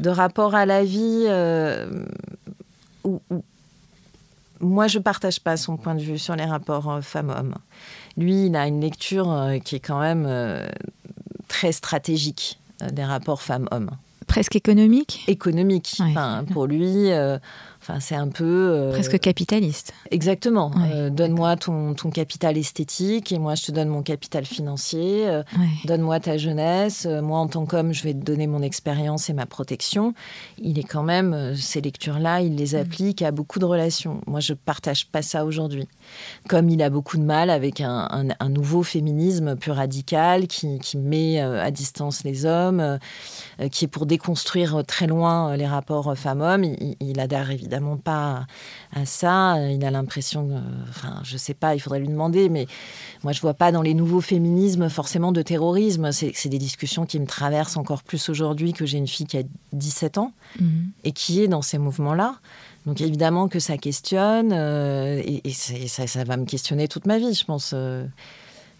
de 0.00 0.10
rapport 0.10 0.54
à 0.54 0.64
la 0.64 0.84
vie 0.84 1.24
euh, 1.26 2.06
où, 3.04 3.20
moi, 4.60 4.86
je 4.86 4.98
partage 4.98 5.40
pas 5.40 5.56
son 5.56 5.76
point 5.76 5.94
de 5.94 6.00
vue 6.00 6.18
sur 6.18 6.36
les 6.36 6.44
rapports 6.44 7.00
femmes-hommes. 7.02 7.54
Lui, 8.16 8.46
il 8.46 8.56
a 8.56 8.66
une 8.66 8.80
lecture 8.80 9.30
euh, 9.30 9.58
qui 9.58 9.76
est 9.76 9.80
quand 9.80 10.00
même 10.00 10.24
euh, 10.26 10.68
très 11.46 11.72
stratégique 11.72 12.58
euh, 12.82 12.90
des 12.90 13.04
rapports 13.04 13.42
femmes-hommes. 13.42 13.90
Presque 14.26 14.56
économique? 14.56 15.24
Économique. 15.28 15.96
Enfin, 16.00 16.44
pour 16.52 16.66
lui, 16.66 17.08
c'est 18.00 18.14
un 18.14 18.28
peu. 18.28 18.44
Euh, 18.44 18.90
Presque 18.90 19.18
capitaliste. 19.18 19.92
Exactement. 20.10 20.72
Euh, 20.92 21.10
donne-moi 21.10 21.56
ton, 21.56 21.94
ton, 21.94 22.10
capital 22.10 22.56
esthétique 22.56 23.32
et 23.32 23.38
moi 23.38 23.54
je 23.54 23.64
te 23.64 23.72
donne 23.72 23.88
mon 23.88 24.02
capital 24.02 24.44
financier. 24.44 25.28
Euh, 25.28 25.42
donne-moi 25.84 26.20
ta 26.20 26.36
jeunesse. 26.36 27.06
moi 27.06 27.38
en 27.38 27.48
tant 27.48 27.66
qu'homme, 27.66 27.92
je 27.92 28.02
vais 28.04 28.12
te 28.12 28.24
donner 28.24 28.46
mon 28.46 28.62
expérience 28.62 29.30
et 29.30 29.32
ma 29.32 29.46
protection. 29.46 30.14
Il 30.58 30.78
est 30.78 30.84
quand 30.84 31.02
même, 31.02 31.54
ces 31.56 31.80
lectures-là, 31.80 32.40
il 32.42 32.56
les 32.56 32.74
mm. 32.74 32.80
applique 32.80 33.22
à 33.22 33.30
beaucoup 33.30 33.58
de 33.58 33.64
relations. 33.64 34.20
Moi 34.26 34.40
je 34.40 34.52
partage 34.52 35.06
pas 35.06 35.22
ça 35.22 35.44
aujourd'hui. 35.44 35.88
Comme 36.48 36.68
il 36.68 36.82
a 36.82 36.90
beaucoup 36.90 37.16
de 37.16 37.24
mal 37.24 37.50
avec 37.50 37.80
un, 37.80 38.08
un, 38.38 38.48
nouveau 38.48 38.82
féminisme 38.82 39.56
plus 39.56 39.72
radical 39.72 40.46
qui, 40.46 40.78
qui 40.78 40.96
met 40.96 41.40
à 41.40 41.70
distance 41.70 42.24
les 42.24 42.44
hommes, 42.44 42.98
qui 43.70 43.84
est 43.84 43.88
pour 43.88 44.06
déconstruire 44.06 44.82
très 44.86 45.06
loin 45.06 45.56
les 45.56 45.66
rapports 45.66 46.16
femmes-hommes, 46.16 46.64
il, 46.64 46.96
il 47.00 47.20
adhère 47.20 47.50
évidemment 47.50 47.77
pas 47.96 48.46
à 48.92 49.06
ça. 49.06 49.56
Il 49.70 49.84
a 49.84 49.90
l'impression, 49.90 50.62
enfin, 50.88 51.20
je 51.24 51.36
sais 51.36 51.54
pas, 51.54 51.74
il 51.74 51.80
faudrait 51.80 52.00
lui 52.00 52.08
demander, 52.08 52.48
mais 52.48 52.66
moi, 53.24 53.32
je 53.32 53.40
vois 53.40 53.54
pas 53.54 53.72
dans 53.72 53.82
les 53.82 53.94
nouveaux 53.94 54.20
féminismes 54.20 54.88
forcément 54.88 55.32
de 55.32 55.42
terrorisme. 55.42 56.10
C'est 56.12 56.48
des 56.48 56.58
discussions 56.58 57.06
qui 57.06 57.18
me 57.20 57.26
traversent 57.26 57.76
encore 57.76 58.02
plus 58.02 58.28
aujourd'hui 58.28 58.72
que 58.72 58.86
j'ai 58.86 58.98
une 58.98 59.08
fille 59.08 59.26
qui 59.26 59.38
a 59.38 59.42
17 59.72 60.18
ans 60.18 60.32
mhm. 60.60 60.90
et 61.04 61.12
qui 61.12 61.42
est 61.42 61.48
dans 61.48 61.62
ces 61.62 61.78
mouvements-là. 61.78 62.36
Donc 62.86 63.00
évidemment 63.00 63.48
que 63.48 63.58
ça 63.58 63.76
questionne 63.76 64.52
euh, 64.52 65.22
et, 65.24 65.52
ça, 65.52 66.06
ça, 66.06 66.24
va 66.24 66.36
me 66.36 66.46
questionner 66.46 66.88
toute 66.88 67.06
ma 67.06 67.18
vie, 67.18 67.34
je 67.34 67.44
pense. 67.44 67.74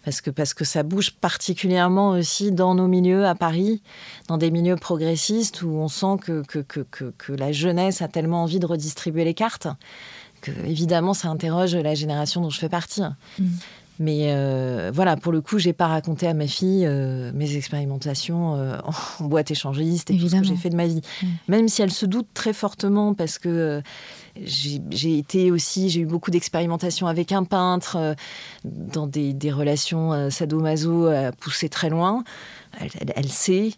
Parce 0.05 0.21
que, 0.21 0.29
parce 0.29 0.53
que 0.53 0.63
ça 0.63 0.83
bouge 0.83 1.11
particulièrement 1.11 2.11
aussi 2.11 2.51
dans 2.51 2.73
nos 2.73 2.87
milieux 2.87 3.25
à 3.25 3.35
Paris, 3.35 3.81
dans 4.27 4.37
des 4.37 4.49
milieux 4.49 4.77
progressistes 4.77 5.61
où 5.61 5.69
on 5.69 5.89
sent 5.89 6.17
que, 6.21 6.41
que, 6.47 6.59
que, 6.59 7.13
que 7.17 7.33
la 7.33 7.51
jeunesse 7.51 8.01
a 8.01 8.07
tellement 8.07 8.43
envie 8.43 8.59
de 8.59 8.65
redistribuer 8.65 9.25
les 9.25 9.33
cartes 9.33 9.67
que, 10.41 10.51
évidemment, 10.65 11.13
ça 11.13 11.27
interroge 11.27 11.75
la 11.75 11.95
génération 11.95 12.41
dont 12.41 12.49
je 12.49 12.59
fais 12.59 12.69
partie. 12.69 13.01
Mm. 13.37 13.47
Mais 13.99 14.31
euh, 14.31 14.91
voilà, 14.93 15.17
pour 15.17 15.33
le 15.33 15.41
coup, 15.41 15.59
j'ai 15.59 15.73
pas 15.73 15.87
raconté 15.87 16.25
à 16.25 16.33
ma 16.33 16.47
fille 16.47 16.85
euh, 16.85 17.31
mes 17.33 17.57
expérimentations 17.57 18.55
euh, 18.55 18.77
en 19.19 19.25
boîte 19.27 19.51
échangiste 19.51 20.09
et 20.09 20.17
tout 20.17 20.29
ce 20.29 20.37
que 20.37 20.45
j'ai 20.45 20.55
fait 20.55 20.69
de 20.69 20.77
ma 20.77 20.87
vie. 20.87 21.01
Même 21.49 21.67
si 21.67 21.81
elle 21.81 21.91
se 21.91 22.05
doute 22.05 22.27
très 22.33 22.53
fortement 22.53 23.13
parce 23.13 23.37
que 23.37 23.81
j'ai 24.41 25.17
été 25.17 25.51
aussi, 25.51 25.89
j'ai 25.89 25.99
eu 25.99 26.05
beaucoup 26.05 26.31
d'expérimentations 26.31 27.07
avec 27.07 27.33
un 27.33 27.43
peintre 27.43 28.15
dans 28.63 29.05
des, 29.05 29.33
des 29.33 29.51
relations 29.51 30.29
sadomaso 30.29 31.07
à 31.07 31.33
pousser 31.33 31.67
très 31.67 31.89
loin. 31.89 32.23
Elle, 33.15 33.27
sait 33.27 33.73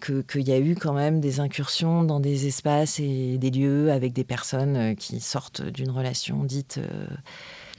qu'il 0.00 0.48
y 0.48 0.52
a 0.52 0.58
eu 0.58 0.76
quand 0.76 0.94
même 0.94 1.20
des 1.20 1.40
incursions 1.40 2.04
dans 2.04 2.20
des 2.20 2.46
espaces 2.46 3.00
et 3.00 3.36
des 3.36 3.50
lieux 3.50 3.92
avec 3.92 4.14
des 4.14 4.24
personnes 4.24 4.96
qui 4.96 5.20
sortent 5.20 5.60
d'une 5.60 5.90
relation 5.90 6.44
dite 6.44 6.80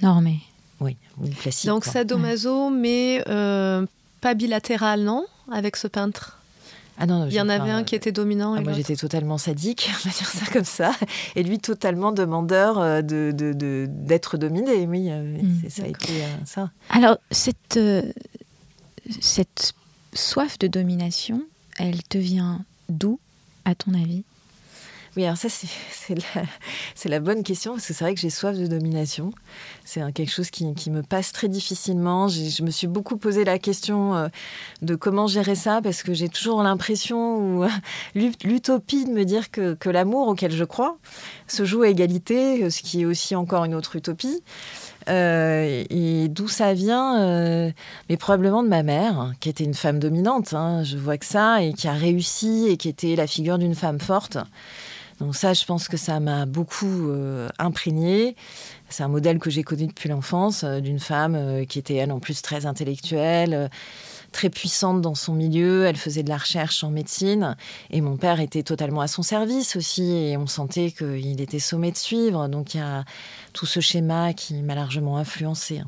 normée. 0.04 0.42
Oui, 0.80 0.98
classique. 1.42 1.68
Donc 1.68 1.86
sadomaso, 1.86 2.70
mais 2.70 3.24
euh, 3.28 3.86
pas 4.22 4.34
bilatéral, 4.34 5.02
non 5.02 5.26
Avec 5.52 5.76
ce 5.76 5.88
peintre? 5.88 6.38
Ah 7.02 7.06
non, 7.06 7.28
Il 7.28 7.34
y 7.34 7.40
en 7.40 7.48
avait 7.48 7.72
un 7.72 7.86
qui 7.86 7.96
était 7.96 8.12
dominant. 8.12 8.56
Ah, 8.56 8.62
moi, 8.62 8.74
j'étais 8.74 8.98
totalement 8.98 9.38
sadique, 9.38 9.90
on 10.06 10.10
va 10.10 10.16
dire 10.16 10.30
ça 10.30 10.46
comme 10.52 10.66
ça. 10.66 10.92
Et 11.36 11.44
lui, 11.44 11.60
totalement 11.60 12.12
demandeur 12.12 12.78
euh, 12.80 13.02
de, 13.02 13.32
d'être 13.88 14.38
dominé. 14.38 14.86
Oui, 14.86 15.10
euh, 15.10 15.38
hmm. 15.42 15.70
ça 15.70 15.84
a 15.84 15.88
été 15.88 16.24
ça. 16.46 16.72
Alors, 16.90 17.18
cette, 17.32 17.80
cette 19.22 19.74
soif 20.14 20.60
de 20.60 20.68
domination, 20.68 21.42
elle 21.78 22.04
te 22.04 22.18
vient 22.18 22.66
d'où, 22.90 23.20
à 23.64 23.76
ton 23.76 23.94
avis? 23.94 24.24
Oui, 25.16 25.26
alors 25.26 25.38
ça, 25.38 25.50
c'est 26.96 27.10
la, 27.10 27.20
bonne 27.20 27.44
question, 27.44 27.74
parce 27.74 27.88
que 27.88 27.94
c'est 27.94 28.04
vrai 28.04 28.14
que 28.14 28.20
j'ai 28.20 28.30
soif 28.30 28.58
de 28.58 28.68
domination. 28.68 29.32
C'est 29.86 30.02
quelque 30.14 30.32
chose 30.32 30.50
qui, 30.50 30.66
me 30.90 31.02
passe 31.02 31.32
très 31.32 31.48
difficilement. 31.48 32.28
Je 32.28 32.64
me 32.64 32.72
suis 32.72 32.88
beaucoup 32.88 33.18
posé 33.18 33.44
la 33.44 33.60
question 33.60 34.16
euh, 34.16 34.28
de 34.82 34.96
comment 34.96 35.28
gérer 35.28 35.56
ça, 35.56 35.82
parce 35.82 36.04
que 36.04 36.14
j'ai 36.14 36.30
toujours 36.30 36.64
l'impression, 36.64 37.38
ou 37.38 37.66
l'utopie 38.16 39.06
de 39.06 39.12
me 39.12 39.26
dire 39.26 39.52
que, 39.52 39.78
l'amour 39.90 40.28
auquel 40.28 40.52
je 40.52 40.64
crois 40.64 40.98
se 41.48 41.66
joue 41.66 41.82
à 41.82 41.90
égalité, 41.90 42.70
ce 42.70 42.82
qui 42.82 43.02
est 43.02 43.06
aussi 43.06 43.36
encore 43.36 43.66
une 43.66 43.74
autre 43.74 43.96
utopie. 43.96 44.44
Euh, 45.10 45.84
et 45.90 46.28
d'où 46.28 46.48
ça 46.48 46.74
vient 46.74 47.20
euh, 47.20 47.72
Mais 48.10 48.18
probablement 48.18 48.64
de 48.64 48.68
ma 48.68 48.84
mère, 48.84 49.34
qui 49.40 49.50
était 49.50 49.64
une 49.64 49.74
femme 49.74 50.00
dominante. 50.00 50.54
Hein, 50.54 50.84
je 50.84 50.98
vois 50.98 51.18
que 51.18 51.26
ça, 51.26 51.64
et 51.64 51.74
qui 51.74 51.88
a 51.88 51.94
réussi, 51.94 52.68
et 52.70 52.78
qui 52.78 52.90
était 52.90 53.16
la 53.16 53.28
figure 53.28 53.58
d'une 53.58 53.76
femme 53.76 54.00
forte. 54.00 54.38
Donc 55.20 55.36
ça, 55.36 55.54
je 55.54 55.66
pense 55.66 55.88
que 55.88 55.98
ça 55.98 56.20
m'a 56.20 56.46
beaucoup 56.46 57.10
euh, 57.10 57.50
imprégné. 57.60 58.36
C'est 58.90 59.04
un 59.04 59.10
modèle 59.10 59.38
que 59.40 59.50
j'ai 59.50 59.64
connu 59.64 59.88
depuis 59.88 60.08
l'enfance, 60.08 60.64
euh, 60.64 60.80
d'une 60.80 61.00
femme 61.00 61.36
euh, 61.36 61.66
qui 61.66 61.78
était, 61.78 61.96
elle, 61.96 62.12
en 62.12 62.20
plus 62.20 62.42
très 62.42 62.66
intellectuelle, 62.66 63.70
très 64.32 64.50
puissante 64.50 65.02
dans 65.02 65.16
son 65.16 65.34
milieu. 65.34 65.86
Elle 65.86 65.98
faisait 65.98 66.24
de 66.24 66.30
la 66.30 66.38
recherche 66.38 66.84
en 66.86 66.90
médecine. 66.90 67.58
Et 67.90 68.00
mon 68.00 68.16
père 68.16 68.40
était 68.40 68.64
totalement 68.64 69.02
à 69.02 69.08
son 69.08 69.22
service 69.22 69.76
aussi. 69.76 70.10
Et 70.10 70.38
on 70.38 70.48
sentait 70.48 70.92
qu'il 70.92 71.42
était 71.42 71.60
sommé 71.60 71.92
de 71.92 71.98
suivre. 71.98 72.48
Donc 72.48 72.74
il 72.74 72.78
y 72.78 72.82
a 72.82 73.04
tout 73.52 73.66
ce 73.66 73.82
schéma 73.82 74.34
qui 74.34 74.54
m'a 74.62 74.76
largement 74.76 75.18
influencé. 75.18 75.82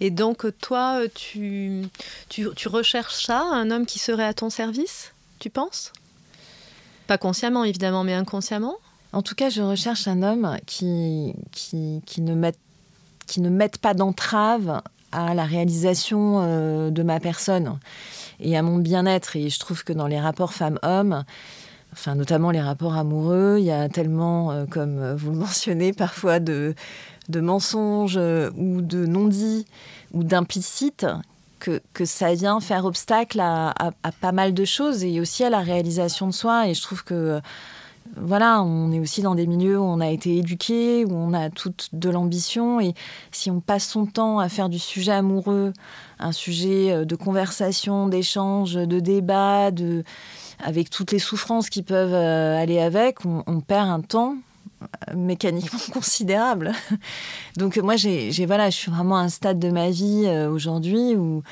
Et 0.00 0.10
donc, 0.10 0.44
toi, 0.60 1.00
tu, 1.14 1.84
tu, 2.28 2.48
tu 2.54 2.68
recherches 2.68 3.24
ça, 3.24 3.44
un 3.52 3.70
homme 3.70 3.86
qui 3.86 3.98
serait 4.00 4.24
à 4.24 4.34
ton 4.34 4.50
service, 4.50 5.12
tu 5.38 5.50
penses? 5.50 5.92
Pas 7.08 7.18
consciemment, 7.18 7.64
évidemment, 7.64 8.04
mais 8.04 8.14
inconsciemment 8.14 8.76
En 9.12 9.22
tout 9.22 9.34
cas, 9.34 9.50
je 9.50 9.62
recherche 9.62 10.06
un 10.06 10.22
homme 10.22 10.56
qui, 10.66 11.34
qui, 11.50 12.02
qui 12.06 12.20
ne, 12.20 12.34
mette, 12.34 12.58
qui 13.26 13.40
ne 13.40 13.66
pas 13.80 13.94
d'entrave 13.94 14.82
à 15.10 15.34
la 15.34 15.44
réalisation 15.44 16.42
euh, 16.42 16.90
de 16.90 17.02
ma 17.02 17.18
personne 17.18 17.78
et 18.40 18.56
à 18.56 18.62
mon 18.62 18.76
bien-être. 18.76 19.36
Et 19.36 19.48
je 19.48 19.58
trouve 19.58 19.82
que 19.84 19.94
dans 19.94 20.06
les 20.06 20.20
rapports 20.20 20.52
femmes-hommes, 20.52 21.24
enfin 21.92 22.14
notamment 22.14 22.50
les 22.50 22.60
rapports 22.60 22.94
amoureux, 22.94 23.56
il 23.58 23.64
y 23.64 23.72
a 23.72 23.88
tellement, 23.88 24.52
euh, 24.52 24.66
comme 24.66 25.14
vous 25.14 25.30
le 25.30 25.38
mentionnez, 25.38 25.94
parfois 25.94 26.40
de, 26.40 26.74
de 27.30 27.40
mensonges 27.40 28.18
euh, 28.18 28.50
ou 28.56 28.82
de 28.82 29.06
non-dits 29.06 29.66
ou 30.12 30.24
d'implicites 30.24 31.06
que, 31.58 32.04
ça 32.04 32.34
vient 32.34 32.60
faire 32.60 32.84
obstacle 32.84 33.40
à, 33.40 33.72
pas 34.20 34.32
mal 34.32 34.54
de 34.54 34.64
choses 34.64 35.04
et 35.04 35.20
aussi 35.20 35.44
à 35.44 35.50
la 35.50 35.60
réalisation 35.60 36.26
de 36.26 36.32
soi. 36.32 36.68
Et 36.68 36.74
je 36.74 36.82
trouve 36.82 37.04
que 37.04 37.40
voilà, 38.16 38.62
on 38.62 38.90
est 38.90 39.00
aussi 39.00 39.20
dans 39.20 39.34
des 39.34 39.46
milieux 39.46 39.78
où 39.78 39.82
on 39.82 40.00
a 40.00 40.08
été 40.08 40.36
éduqué, 40.36 41.04
où 41.04 41.12
on 41.12 41.34
a 41.34 41.50
toute 41.50 41.90
de 41.92 42.08
l'ambition. 42.08 42.80
Et 42.80 42.94
si 43.32 43.50
on 43.50 43.60
passe 43.60 43.86
son 43.86 44.06
temps 44.06 44.38
à 44.38 44.48
faire 44.48 44.68
du 44.68 44.78
sujet 44.78 45.12
amoureux 45.12 45.72
un 46.18 46.32
sujet 46.32 46.92
euh, 46.92 47.04
de 47.04 47.14
conversation, 47.14 48.08
d'échange, 48.08 48.74
de 48.74 49.00
débat, 49.00 49.70
avec 50.58 50.90
toutes 50.90 51.12
les 51.12 51.18
souffrances 51.18 51.70
qui 51.70 51.82
peuvent 51.82 52.14
euh, 52.14 52.60
aller 52.60 52.80
avec, 52.80 53.24
on 53.24 53.60
perd 53.60 53.88
un 53.88 54.00
temps 54.00 54.36
mécaniquement 55.14 55.78
considérable. 55.92 56.72
Donc 57.56 57.76
moi, 57.78 57.96
j'ai, 57.96 58.30
voilà, 58.46 58.70
je 58.70 58.76
suis 58.76 58.90
vraiment 58.90 59.16
à 59.16 59.20
un 59.20 59.28
stade 59.28 59.58
de 59.58 59.70
ma 59.70 59.90
vie 59.90 60.24
euh, 60.26 60.50
aujourd'hui 60.50 61.16
où, 61.16 61.42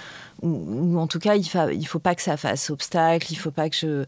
où, 0.43 0.99
en 0.99 1.07
tout 1.07 1.19
cas, 1.19 1.35
il 1.35 1.41
ne 1.43 1.73
il 1.73 1.87
faut 1.87 1.99
pas 1.99 2.15
que 2.15 2.23
ça 2.23 2.37
fasse 2.37 2.71
obstacle, 2.71 3.27
il 3.31 3.37
faut 3.37 3.51
pas 3.51 3.69
que 3.69 3.77
je, 3.77 4.05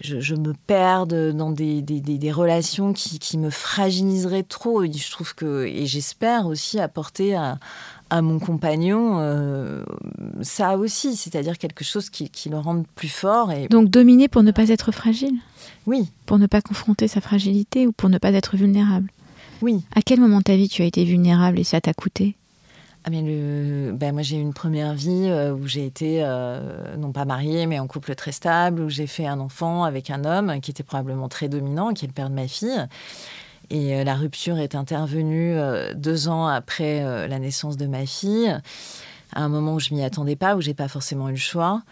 je, 0.00 0.34
me 0.34 0.54
perde 0.66 1.32
dans 1.32 1.50
des, 1.50 1.82
des, 1.82 2.00
des, 2.00 2.32
relations 2.32 2.92
qui, 2.92 3.18
qui, 3.18 3.38
me 3.38 3.50
fragiliseraient 3.50 4.42
trop. 4.42 4.82
Et 4.82 4.92
je 4.92 5.10
trouve 5.10 5.34
que, 5.34 5.64
et 5.64 5.86
j'espère 5.86 6.46
aussi 6.46 6.80
apporter 6.80 7.34
à, 7.34 7.58
à 8.10 8.22
mon 8.22 8.38
compagnon 8.38 9.18
euh, 9.20 9.84
ça 10.42 10.76
aussi, 10.76 11.16
c'est-à-dire 11.16 11.58
quelque 11.58 11.84
chose 11.84 12.10
qui, 12.10 12.28
qui, 12.28 12.48
le 12.48 12.58
rende 12.58 12.84
plus 12.94 13.08
fort. 13.08 13.52
Et... 13.52 13.68
Donc 13.68 13.88
dominer 13.88 14.28
pour 14.28 14.42
ne 14.42 14.50
pas 14.50 14.68
être 14.68 14.92
fragile? 14.92 15.34
Oui. 15.86 16.10
Pour 16.26 16.38
ne 16.38 16.46
pas 16.46 16.60
confronter 16.60 17.08
sa 17.08 17.20
fragilité 17.20 17.86
ou 17.86 17.92
pour 17.92 18.08
ne 18.08 18.18
pas 18.18 18.32
être 18.32 18.56
vulnérable? 18.56 19.10
Oui. 19.62 19.84
À 19.94 20.02
quel 20.02 20.20
moment 20.20 20.38
de 20.38 20.44
ta 20.44 20.56
vie 20.56 20.68
tu 20.68 20.82
as 20.82 20.86
été 20.86 21.04
vulnérable 21.04 21.58
et 21.58 21.64
ça 21.64 21.80
t'a 21.80 21.94
coûté? 21.94 22.36
Ah 23.04 23.08
mais 23.10 23.22
ben 23.92 24.12
moi 24.12 24.20
j'ai 24.20 24.36
eu 24.36 24.40
une 24.40 24.52
première 24.52 24.92
vie 24.92 25.26
euh, 25.28 25.54
où 25.54 25.66
j'ai 25.66 25.86
été 25.86 26.18
euh, 26.22 26.96
non 26.98 27.12
pas 27.12 27.24
mariée 27.24 27.66
mais 27.66 27.78
en 27.78 27.86
couple 27.86 28.14
très 28.14 28.32
stable 28.32 28.82
où 28.82 28.90
j'ai 28.90 29.06
fait 29.06 29.26
un 29.26 29.40
enfant 29.40 29.84
avec 29.84 30.10
un 30.10 30.24
homme 30.26 30.60
qui 30.60 30.70
était 30.70 30.82
probablement 30.82 31.30
très 31.30 31.48
dominant 31.48 31.94
qui 31.94 32.04
est 32.04 32.08
le 32.08 32.12
père 32.12 32.28
de 32.28 32.34
ma 32.34 32.46
fille. 32.46 32.86
Et 33.70 33.94
euh, 33.94 34.04
la 34.04 34.14
rupture 34.16 34.58
est 34.58 34.74
intervenue 34.74 35.56
deux 35.94 36.28
ans 36.28 36.46
après 36.46 37.02
la 37.28 37.38
naissance 37.38 37.76
de 37.78 37.86
ma 37.86 38.04
fille 38.04 38.54
à 39.32 39.42
un 39.42 39.48
moment 39.48 39.74
où 39.74 39.80
je 39.80 39.94
m'y 39.94 40.02
attendais 40.02 40.36
pas 40.36 40.56
où 40.56 40.60
j'ai 40.60 40.74
pas 40.74 40.88
forcément 40.88 41.28
eu 41.28 41.32
le 41.32 41.38
choix. 41.38 41.82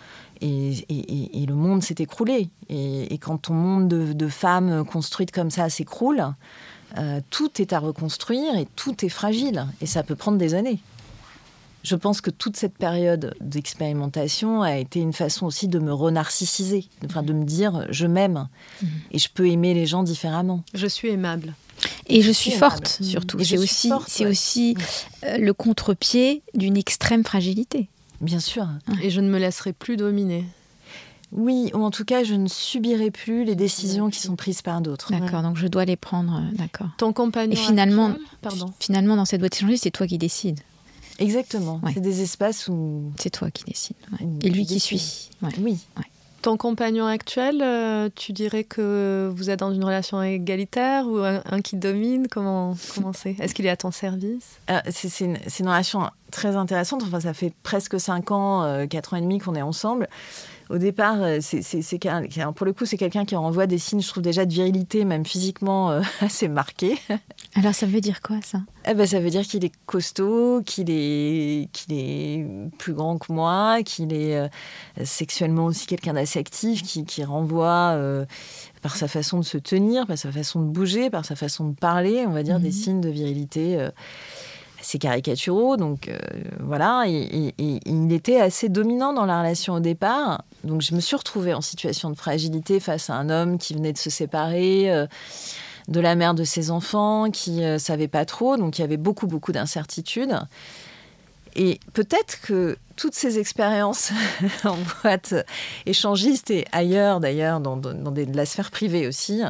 Et 0.40 0.84
le 0.90 1.54
monde 1.54 1.82
s'est 1.82 1.96
écroulé. 1.98 2.50
Et, 2.68 3.16
quand 3.18 3.38
ton 3.38 3.54
monde 3.54 3.88
de, 3.88 4.12
de 4.12 4.28
femmes 4.28 4.84
construites 4.84 5.30
comme 5.30 5.50
ça 5.50 5.70
s'écroule 5.70 6.24
tout 7.30 7.62
est 7.62 7.72
à 7.72 7.78
reconstruire 7.78 8.56
et 8.56 8.66
tout 8.76 9.04
est 9.04 9.08
fragile. 9.08 9.66
Et 9.80 9.86
ça 9.86 10.02
peut 10.02 10.16
prendre 10.16 10.38
des 10.38 10.54
années 10.54 10.80
je 11.82 11.96
pense 11.96 12.20
que 12.20 12.30
toute 12.30 12.56
cette 12.56 12.76
période 12.76 13.34
d'expérimentation 13.40 14.62
a 14.62 14.76
été 14.76 15.00
une 15.00 15.12
façon 15.12 15.46
aussi 15.46 15.68
de 15.68 15.78
me 15.78 15.92
renarcissiser, 15.92 16.88
enfin 17.04 17.22
de 17.22 17.32
me 17.32 17.44
dire 17.44 17.86
je 17.90 18.06
m'aime 18.06 18.48
mhm. 18.82 18.88
et 19.12 19.18
je 19.18 19.28
peux 19.32 19.48
aimer 19.48 19.74
les 19.74 19.86
gens 19.86 20.02
différemment. 20.02 20.62
Je 20.74 20.86
suis 20.86 21.08
aimable. 21.08 21.54
Et 22.08 22.22
je, 22.22 22.32
suis 22.32 22.50
forte 22.50 22.98
surtout. 23.02 23.38
C'est 23.44 23.58
aussi, 23.58 23.92
c'est 24.08 24.26
aussi 24.26 24.76
euh, 25.24 25.38
le 25.38 25.52
contre-pied 25.52 26.42
d'une 26.54 26.76
extrême 26.76 27.22
fragilité. 27.22 27.88
Bien 28.20 28.40
sûr. 28.40 28.66
Et 29.02 29.10
je 29.10 29.20
ne 29.20 29.28
me 29.28 29.38
laisserai 29.38 29.72
plus 29.72 29.96
dominer. 29.96 30.44
Oui, 31.30 31.70
ou 31.74 31.84
en 31.84 31.90
tout 31.90 32.04
cas, 32.04 32.24
je 32.24 32.34
ne 32.34 32.48
subirai 32.48 33.10
plus 33.10 33.44
les 33.44 33.54
décisions 33.54 34.08
qui 34.08 34.18
sont 34.18 34.34
prises 34.34 34.62
par 34.62 34.80
d'autres. 34.80 35.12
D'accord, 35.12 35.42
donc 35.42 35.56
je 35.56 35.66
dois 35.66 35.84
les 35.84 35.96
prendre, 35.96 36.36
euh, 36.36 36.56
d'accord. 36.56 36.88
Ton 36.96 37.12
compagnon. 37.12 37.52
Et 37.52 37.56
finalement, 37.56 38.14
pardon. 38.40 38.72
finalement, 38.80 39.14
dans 39.14 39.26
cette 39.26 39.40
boîte 39.40 39.54
échangée, 39.56 39.76
c'est 39.76 39.90
toi 39.90 40.06
qui 40.06 40.16
décides. 40.16 40.60
Exactement. 41.18 41.80
C'est 41.92 42.00
des 42.00 42.22
espaces 42.22 42.68
où. 42.68 43.12
C'est 43.18 43.30
toi 43.30 43.50
qui 43.50 43.64
décides. 43.64 43.96
Et 44.42 44.50
lui 44.50 44.66
qui 44.66 44.80
suit. 44.80 45.30
Oui. 45.58 45.78
Ton 46.40 46.56
compagnon 46.56 47.06
actuel, 47.06 47.60
euh, 47.62 48.08
tu 48.14 48.32
dirais 48.32 48.62
que 48.62 49.28
vous 49.34 49.50
êtes 49.50 49.58
dans 49.58 49.74
une 49.74 49.82
relation 49.84 50.22
égalitaire 50.22 51.04
ou 51.08 51.18
un, 51.18 51.60
qui 51.62 51.74
domine? 51.74 52.28
Comment 52.28 52.76
comment 52.94 53.12
c'est? 53.12 53.34
Est-ce 53.40 53.54
qu'il 53.54 53.66
est 53.66 53.70
à 53.70 53.76
ton 53.76 53.90
service? 53.90 54.60
Euh, 54.70 54.78
C'est 54.88 55.24
une, 55.24 55.36
une, 55.58 55.68
relation 55.68 56.08
très 56.30 56.54
intéressante. 56.54 57.02
Enfin, 57.02 57.18
ça 57.18 57.34
fait 57.34 57.52
presque 57.64 57.98
5 57.98 58.30
ans, 58.30 58.62
euh, 58.62 58.86
4 58.86 59.14
ans 59.14 59.16
et 59.16 59.20
demi 59.20 59.40
qu'on 59.40 59.56
est 59.56 59.62
ensemble 59.62 60.08
au 60.70 60.76
départ, 60.76 61.22
euh, 61.22 61.38
c'est 61.40 61.98
pour 62.54 62.66
le 62.66 62.72
coup, 62.72 62.84
c'est 62.84 62.98
quelqu'un 62.98 63.24
qui 63.24 63.36
renvoie 63.36 63.66
des 63.66 63.78
signes, 63.78 64.02
je 64.02 64.08
trouve 64.08 64.22
déjà 64.22 64.44
de 64.44 64.52
virilité, 64.52 65.04
même 65.04 65.24
physiquement 65.24 65.90
euh, 65.90 66.02
assez 66.20 66.48
marqués. 66.48 66.98
Alors 67.54 67.74
ça 67.74 67.86
veut 67.86 68.00
dire 68.00 68.20
quoi 68.20 68.36
ça? 68.42 68.60
Eh 68.86 68.94
ben, 68.94 69.06
Ça 69.06 69.20
veut 69.20 69.30
dire 69.30 69.42
qu'il 69.42 69.64
est 69.64 69.72
costaud, 69.86 70.62
qu'il 70.64 70.90
est, 70.90 71.68
qu'il 71.72 71.94
est 71.94 72.46
plus 72.76 72.92
grand 72.92 73.16
que 73.18 73.32
moi, 73.32 73.82
qu'il 73.82 74.12
est 74.12 74.36
euh, 74.36 74.48
sexuellement 75.04 75.66
aussi 75.66 75.86
quelqu'un 75.86 76.12
d'assez 76.12 76.38
actif, 76.38 76.82
qui, 76.82 77.04
qui 77.04 77.24
renvoie 77.24 77.98
par 78.82 78.96
sa 78.96 79.08
façon 79.08 79.38
de 79.38 79.44
se 79.44 79.58
tenir, 79.58 80.06
par 80.06 80.18
sa 80.18 80.30
façon 80.30 80.60
de 80.60 80.66
bouger, 80.66 81.10
par 81.10 81.24
sa 81.24 81.36
façon 81.36 81.68
de 81.68 81.74
parler, 81.74 82.24
on 82.26 82.32
va 82.32 82.42
dire, 82.42 82.60
des 82.60 82.68
mhm. 82.68 82.72
signes 82.72 83.00
de 83.00 83.08
virilité 83.08 83.88
c'est 84.88 84.98
caricaturaux, 84.98 85.76
donc 85.76 86.08
euh, 86.08 86.16
voilà, 86.60 87.04
et, 87.06 87.52
il 87.58 88.10
était 88.10 88.40
assez 88.40 88.70
dominant 88.70 89.12
dans 89.12 89.26
la 89.26 89.40
relation 89.40 89.74
au 89.74 89.80
départ. 89.80 90.44
Donc 90.64 90.80
je 90.80 90.94
me 90.94 91.00
suis 91.00 91.14
retrouvée 91.14 91.52
en 91.52 91.60
situation 91.60 92.08
de 92.08 92.14
fragilité 92.14 92.80
face 92.80 93.10
à 93.10 93.14
un 93.16 93.28
homme 93.28 93.58
qui 93.58 93.74
venait 93.74 93.92
de 93.92 93.98
se 93.98 94.08
séparer 94.08 94.90
euh, 94.90 95.06
de 95.88 96.00
la 96.00 96.14
mère 96.14 96.32
de 96.32 96.42
ses 96.42 96.70
enfants, 96.70 97.30
qui 97.30 97.50
ne 97.52 97.76
euh, 97.76 97.78
savait 97.78 98.08
pas 98.08 98.24
trop, 98.24 98.56
donc 98.56 98.78
il 98.78 98.80
y 98.80 98.84
avait 98.84 98.96
beaucoup 98.96 99.26
beaucoup 99.26 99.52
d'incertitudes. 99.52 100.40
Et 101.54 101.80
peut-être 101.92 102.40
que 102.40 102.78
toutes 102.96 103.14
ces 103.14 103.38
expériences 103.38 104.12
en 104.64 104.78
boîte 105.02 105.34
échangiste 105.84 106.50
et 106.50 106.64
ailleurs 106.72 107.20
d'ailleurs, 107.20 107.60
dans, 107.60 107.76
dans, 107.76 107.92
de 107.92 108.26
la 108.34 108.46
sphère 108.46 108.70
privée 108.70 109.06
aussi, 109.06 109.42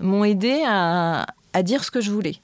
m'ont 0.00 0.24
aidé 0.24 0.62
à 0.66 1.26
dire 1.62 1.84
ce 1.84 1.90
que 1.90 2.00
je 2.00 2.10
voulais 2.10 2.40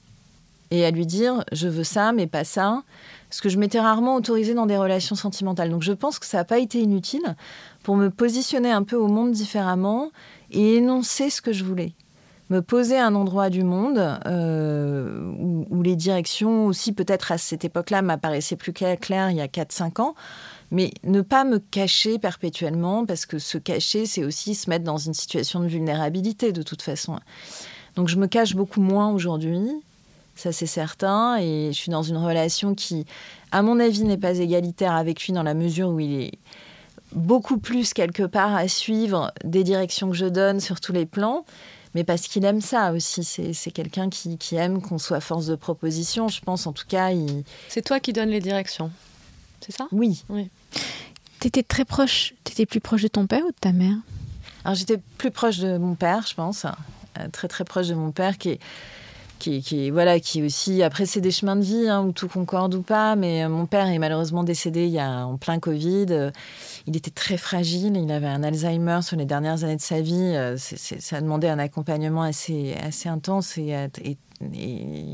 et 0.71 0.85
à 0.85 0.91
lui 0.91 1.05
dire 1.05 1.43
je 1.51 1.67
veux 1.67 1.83
ça, 1.83 2.13
mais 2.13 2.27
pas 2.27 2.43
ça. 2.43 2.83
Ce 3.29 3.41
que 3.41 3.49
je 3.49 3.57
m'étais 3.57 3.79
rarement 3.79 4.15
autorisée 4.15 4.53
dans 4.53 4.65
des 4.65 4.77
relations 4.77 5.15
sentimentales. 5.15 5.69
Donc 5.69 5.83
je 5.83 5.93
pense 5.93 6.19
que 6.19 6.25
ça 6.25 6.37
n'a 6.37 6.45
pas 6.45 6.59
été 6.59 6.81
inutile 6.81 7.35
pour 7.83 7.95
me 7.95 8.09
positionner 8.09 8.71
un 8.71 8.83
peu 8.83 8.95
au 8.95 9.07
monde 9.07 9.31
différemment 9.31 10.11
et 10.49 10.75
énoncer 10.75 11.29
ce 11.29 11.41
que 11.41 11.53
je 11.53 11.63
voulais. 11.63 11.93
Me 12.49 12.61
poser 12.61 12.97
à 12.97 13.07
un 13.07 13.15
endroit 13.15 13.49
du 13.49 13.63
monde 13.63 14.19
euh, 14.25 15.31
où, 15.69 15.81
les 15.81 15.95
directions 15.95 16.65
aussi 16.65 16.91
peut-être 16.91 17.31
à 17.31 17.37
cette 17.37 17.63
époque-là 17.63 18.01
m'apparaissaient 18.01 18.57
plus 18.57 18.73
claires 18.73 19.29
il 19.29 19.37
y 19.37 19.41
a 19.41 19.47
4-5 19.47 20.01
ans, 20.01 20.15
mais 20.69 20.91
ne 21.05 21.21
pas 21.21 21.45
me 21.45 21.59
cacher 21.59 22.19
perpétuellement 22.19 23.05
parce 23.05 23.25
que 23.25 23.39
se 23.39 23.57
cacher 23.57 24.05
c'est 24.05 24.25
aussi 24.25 24.53
se 24.53 24.69
mettre 24.69 24.83
dans 24.83 24.97
une 24.97 25.13
situation 25.13 25.61
de 25.61 25.67
vulnérabilité 25.67 26.51
de 26.51 26.61
toute 26.61 26.81
façon. 26.81 27.17
Donc 27.95 28.09
je 28.09 28.17
me 28.17 28.27
cache 28.27 28.53
beaucoup 28.53 28.81
moins 28.81 29.11
aujourd'hui 29.11 29.71
ça 30.35 30.51
c'est 30.51 30.65
certain. 30.65 31.37
Et 31.39 31.69
je 31.71 31.77
suis 31.77 31.91
dans 31.91 32.03
une 32.03 32.17
relation 32.17 32.75
qui, 32.75 33.05
à 33.51 33.61
mon 33.61 33.79
avis, 33.79 34.03
n'est 34.03 34.17
pas 34.17 34.37
égalitaire 34.37 34.93
avec 34.93 35.25
lui 35.25 35.33
dans 35.33 35.43
la 35.43 35.53
mesure 35.53 35.89
où 35.89 35.99
il 35.99 36.21
est 36.21 36.31
beaucoup 37.13 37.57
plus 37.57 37.93
quelque 37.93 38.23
part 38.23 38.55
à 38.55 38.67
suivre 38.67 39.33
des 39.43 39.63
directions 39.63 40.09
que 40.09 40.15
je 40.15 40.25
donne 40.25 40.59
sur 40.59 40.79
tous 40.79 40.93
les 40.93 41.05
plans. 41.05 41.45
Mais 41.93 42.05
parce 42.05 42.21
qu'il 42.27 42.45
aime 42.45 42.61
ça 42.61 42.93
aussi. 42.93 43.23
C'est 43.23 43.71
quelqu'un 43.71 44.09
qui, 44.09 44.55
aime 44.55 44.81
qu'on 44.81 44.97
soit 44.97 45.19
force 45.19 45.47
de 45.47 45.55
proposition. 45.55 46.29
Je 46.29 46.39
pense 46.39 46.65
en 46.65 46.71
tout 46.71 46.85
cas. 46.87 47.11
Il... 47.11 47.43
C'est 47.67 47.81
toi 47.81 47.99
qui 47.99 48.13
donnes 48.13 48.29
les 48.29 48.39
directions. 48.39 48.91
C'est 49.59 49.73
ça? 49.73 49.87
Oui. 49.91 50.23
oui. 50.29 50.49
Tu 51.41 51.47
étais 51.47 51.63
très 51.63 51.83
proche. 51.83 52.33
Tu 52.45 52.53
étais 52.53 52.65
plus 52.65 52.79
proche 52.79 53.03
de 53.03 53.09
ton 53.09 53.27
père 53.27 53.43
ou 53.45 53.51
de 53.51 53.59
ta 53.59 53.73
mère? 53.73 53.97
Alors 54.63 54.75
j'étais 54.75 54.99
plus 55.17 55.31
proche 55.31 55.57
de 55.57 55.77
mon 55.77 55.95
père, 55.95 56.25
je 56.27 56.33
pense. 56.33 56.65
Euh, 56.65 57.27
très 57.31 57.47
très 57.47 57.65
proche 57.65 57.87
de 57.87 57.93
mon 57.93 58.11
père 58.11 58.37
qui 58.37 58.49
est 58.51 58.59
qui, 59.41 59.89
voilà, 59.89 60.19
qui 60.19 60.43
aussi. 60.43 60.83
Après, 60.83 61.05
c'est 61.05 61.21
des 61.21 61.31
chemins 61.31 61.55
de 61.55 61.61
vie 61.61 61.87
hein, 61.87 62.01
où 62.03 62.11
tout 62.11 62.27
concorde 62.27 62.75
ou 62.75 62.81
pas. 62.81 63.15
Mais 63.15 63.43
euh, 63.43 63.49
mon 63.49 63.65
père 63.65 63.87
est 63.87 63.97
malheureusement 63.97 64.43
décédé 64.43 64.85
il 64.85 64.91
y 64.91 64.99
a 64.99 65.25
en 65.25 65.37
plein 65.37 65.59
Covid. 65.59 66.07
Euh, 66.11 66.31
il 66.85 66.95
était 66.95 67.11
très 67.11 67.37
fragile. 67.37 67.97
Il 67.97 68.11
avait 68.11 68.27
un 68.27 68.43
Alzheimer 68.43 68.99
sur 69.01 69.17
les 69.17 69.25
dernières 69.25 69.63
années 69.63 69.75
de 69.75 69.81
sa 69.81 70.01
vie. 70.01 70.33
Euh, 70.35 70.57
ça 70.57 71.17
a 71.17 71.21
demandé 71.21 71.47
un 71.47 71.59
accompagnement 71.59 72.23
assez, 72.23 72.75
assez 72.81 73.09
intense 73.09 73.57
et, 73.57 73.89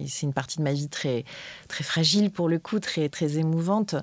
c'est 0.07 0.25
une 0.25 0.31
partie 0.31 0.59
de 0.59 0.63
ma 0.63 0.71
vie 0.71 0.87
très, 0.87 1.25
très 1.67 1.83
fragile 1.83 2.31
pour 2.31 2.47
le 2.47 2.59
coup, 2.59 2.79
très, 2.79 3.09
très 3.09 3.37
émouvante. 3.37 3.95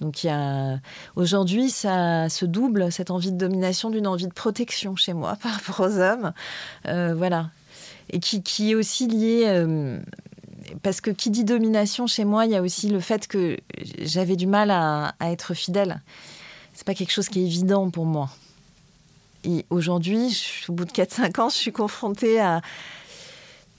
Donc 0.00 0.22
il 0.22 0.28
y 0.28 0.30
a 0.30 0.78
aujourd'hui 1.16 1.70
ça 1.70 2.28
se 2.28 2.44
double 2.44 2.92
cette 2.92 3.10
envie 3.10 3.32
de 3.32 3.36
domination 3.36 3.90
d'une 3.90 4.06
envie 4.06 4.28
de 4.28 4.32
protection 4.32 4.94
chez 4.94 5.12
moi 5.12 5.36
par 5.42 5.54
rapport 5.54 5.80
aux 5.80 5.98
hommes. 5.98 6.32
voilà, 6.84 7.50
et 8.12 8.20
qui, 8.20 8.70
est 8.70 8.74
aussi 8.74 9.06
lié 9.06 9.44
euh, 9.46 10.00
parce 10.82 11.00
que 11.00 11.10
qui 11.10 11.30
dit 11.30 11.44
domination 11.44 12.06
chez 12.06 12.24
moi, 12.24 12.44
il 12.44 12.52
y 12.52 12.56
a 12.56 12.62
aussi 12.62 12.88
le 12.88 13.00
fait 13.00 13.26
que 13.26 13.56
j'avais 13.98 14.36
du 14.36 14.46
mal 14.46 14.70
à, 14.70 15.14
être 15.20 15.54
fidèle. 15.54 16.02
C'est 16.74 16.86
pas 16.86 16.94
quelque 16.94 17.12
chose 17.12 17.28
qui 17.28 17.40
est 17.40 17.46
évident 17.46 17.90
pour 17.90 18.06
moi. 18.06 18.30
Et 19.44 19.64
aujourd'hui, 19.70 20.64
au 20.68 20.72
bout 20.72 20.84
de 20.84 20.90
4-5 20.90 21.40
ans, 21.40 21.48
je 21.48 21.56
suis 21.56 21.72
confrontée 21.72 22.40
à, 22.40 22.60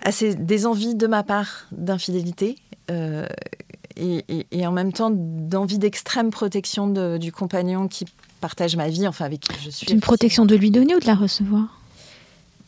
à 0.01 0.11
ces, 0.11 0.35
des 0.35 0.65
envies 0.65 0.95
de 0.95 1.07
ma 1.07 1.23
part 1.23 1.67
d'infidélité 1.71 2.55
euh, 2.89 3.27
et, 3.97 4.65
en 4.65 4.71
même 4.71 4.93
temps 4.93 5.11
d'envie 5.11 5.77
d'extrême 5.77 6.31
protection 6.31 7.17
du 7.17 7.31
compagnon 7.31 7.87
qui 7.87 8.05
partage 8.39 8.75
ma 8.75 8.89
vie, 8.89 9.07
enfin 9.07 9.25
avec 9.25 9.41
qui 9.41 9.53
je 9.63 9.69
suis. 9.69 9.91
Une 9.91 9.99
protection 9.99 10.45
de 10.45 10.55
lui 10.55 10.71
donner 10.71 10.95
ou 10.95 10.99
de 10.99 11.05
la 11.05 11.15
recevoir? 11.15 11.80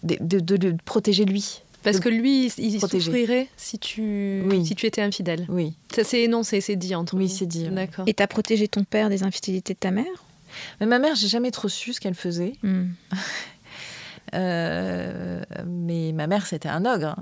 De, 0.03 0.55
le 0.55 0.77
protéger 0.83 1.25
lui. 1.25 1.61
Parce 1.83 1.99
que 1.99 2.09
lui, 2.09 2.51
il 2.57 2.79
souffrirait 2.79 3.49
si 3.57 3.77
tu, 3.77 4.43
si 4.63 4.75
tu 4.75 4.85
étais 4.85 5.01
infidèle. 5.01 5.45
Oui. 5.49 5.73
Ça, 5.93 6.03
c'est 6.03 6.21
énoncé, 6.21 6.61
c'est 6.61 6.77
dit 6.77 6.95
entre 6.95 7.15
Oui, 7.15 7.27
c'est 7.27 7.45
dit. 7.45 7.67
D'accord. 7.67 8.05
Et 8.07 8.13
t'as 8.13 8.27
protégé 8.27 8.69
ton 8.69 8.85
père 8.85 9.09
des 9.09 9.23
infidélités 9.23 9.73
de 9.73 9.79
ta 9.79 9.91
mère? 9.91 10.05
Mais 10.79 10.85
ma 10.85 10.99
mère, 10.99 11.15
j'ai 11.15 11.27
jamais 11.27 11.51
trop 11.51 11.67
su 11.67 11.93
ce 11.93 11.99
qu'elle 11.99 12.15
faisait. 12.15 12.53
Hmm. 12.63 12.87
Euh, 14.33 15.43
mais 15.67 16.11
ma 16.11 16.25
mère, 16.25 16.47
c'était 16.47 16.69
un 16.69 16.85
ogre. 16.85 17.15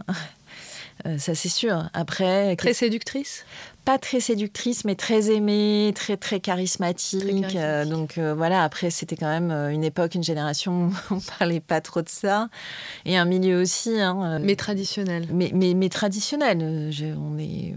ça 1.18 1.36
c'est 1.36 1.50
sûr. 1.50 1.90
Après, 1.94 2.56
très 2.56 2.74
séductrice? 2.74 3.44
Pas 3.86 3.98
très 3.98 4.20
séductrice, 4.20 4.86
mais 4.86 4.96
très 4.96 5.32
aimée, 5.32 5.92
très 5.96 6.16
très 6.16 6.40
charismatique. 6.40 7.56
Euh, 7.56 7.86
donc 7.86 8.18
euh, 8.18 8.34
voilà, 8.36 8.64
après 8.64 8.90
c'était 8.92 9.16
quand 9.16 9.28
même 9.28 9.50
euh, 9.50 9.70
une 9.70 9.84
époque, 9.84 10.14
une 10.14 10.24
génération 10.24 10.88
où 10.88 10.94
on 11.16 11.20
parlait 11.20 11.60
pas 11.60 11.82
trop 11.82 12.02
de 12.02 12.10
ça, 12.10 12.50
et 13.06 13.18
un 13.18 13.26
milieu 13.26 13.60
aussi. 13.60 14.00
Hein, 14.00 14.40
mais 14.40 14.56
traditionnel. 14.56 15.28
Mais, 15.32 15.52
mais, 15.54 15.74
mais 15.74 15.90
traditionnel. 15.90 16.60
on, 17.18 17.38
est, 17.40 17.76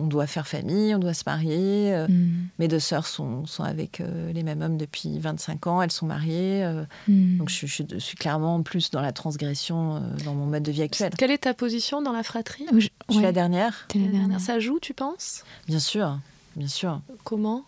on, 0.00 0.06
doit 0.06 0.26
faire 0.26 0.46
famille, 0.46 0.94
on 0.94 0.98
doit 0.98 1.14
se 1.14 1.24
marier. 1.26 2.06
Mm. 2.08 2.48
Mes 2.58 2.68
deux 2.68 2.80
sœurs 2.80 3.06
sont, 3.06 3.44
sont 3.46 3.64
avec 3.64 4.02
les 4.32 4.42
mêmes 4.42 4.62
hommes 4.62 4.76
depuis 4.76 5.18
25 5.18 5.66
ans, 5.66 5.82
elles 5.82 5.92
sont 5.92 6.06
mariées. 6.06 6.66
Mm. 7.08 7.38
Donc 7.38 7.50
je, 7.50 7.66
je, 7.66 7.98
suis 7.98 8.16
clairement 8.16 8.62
plus 8.62 8.90
dans 8.90 9.02
la 9.02 9.12
transgression 9.12 10.02
dans 10.24 10.34
mon 10.34 10.46
mode 10.46 10.62
de 10.62 10.72
vie 10.72 10.82
actuel. 10.82 11.12
Quelle 11.16 11.30
est 11.30 11.38
ta 11.38 11.54
position 11.54 12.00
dans 12.00 12.12
la 12.12 12.22
fratrie? 12.22 12.66
Je, 12.72 12.88
suis 13.10 13.20
la 13.20 13.32
dernière. 13.32 13.86
la 13.94 14.08
dernière. 14.08 14.40
Ça 14.40 14.58
joue, 14.58 14.78
tu 14.80 14.94
penses? 14.94 15.25
Bien 15.66 15.78
sûr, 15.78 16.18
bien 16.54 16.68
sûr. 16.68 17.00
Comment? 17.24 17.64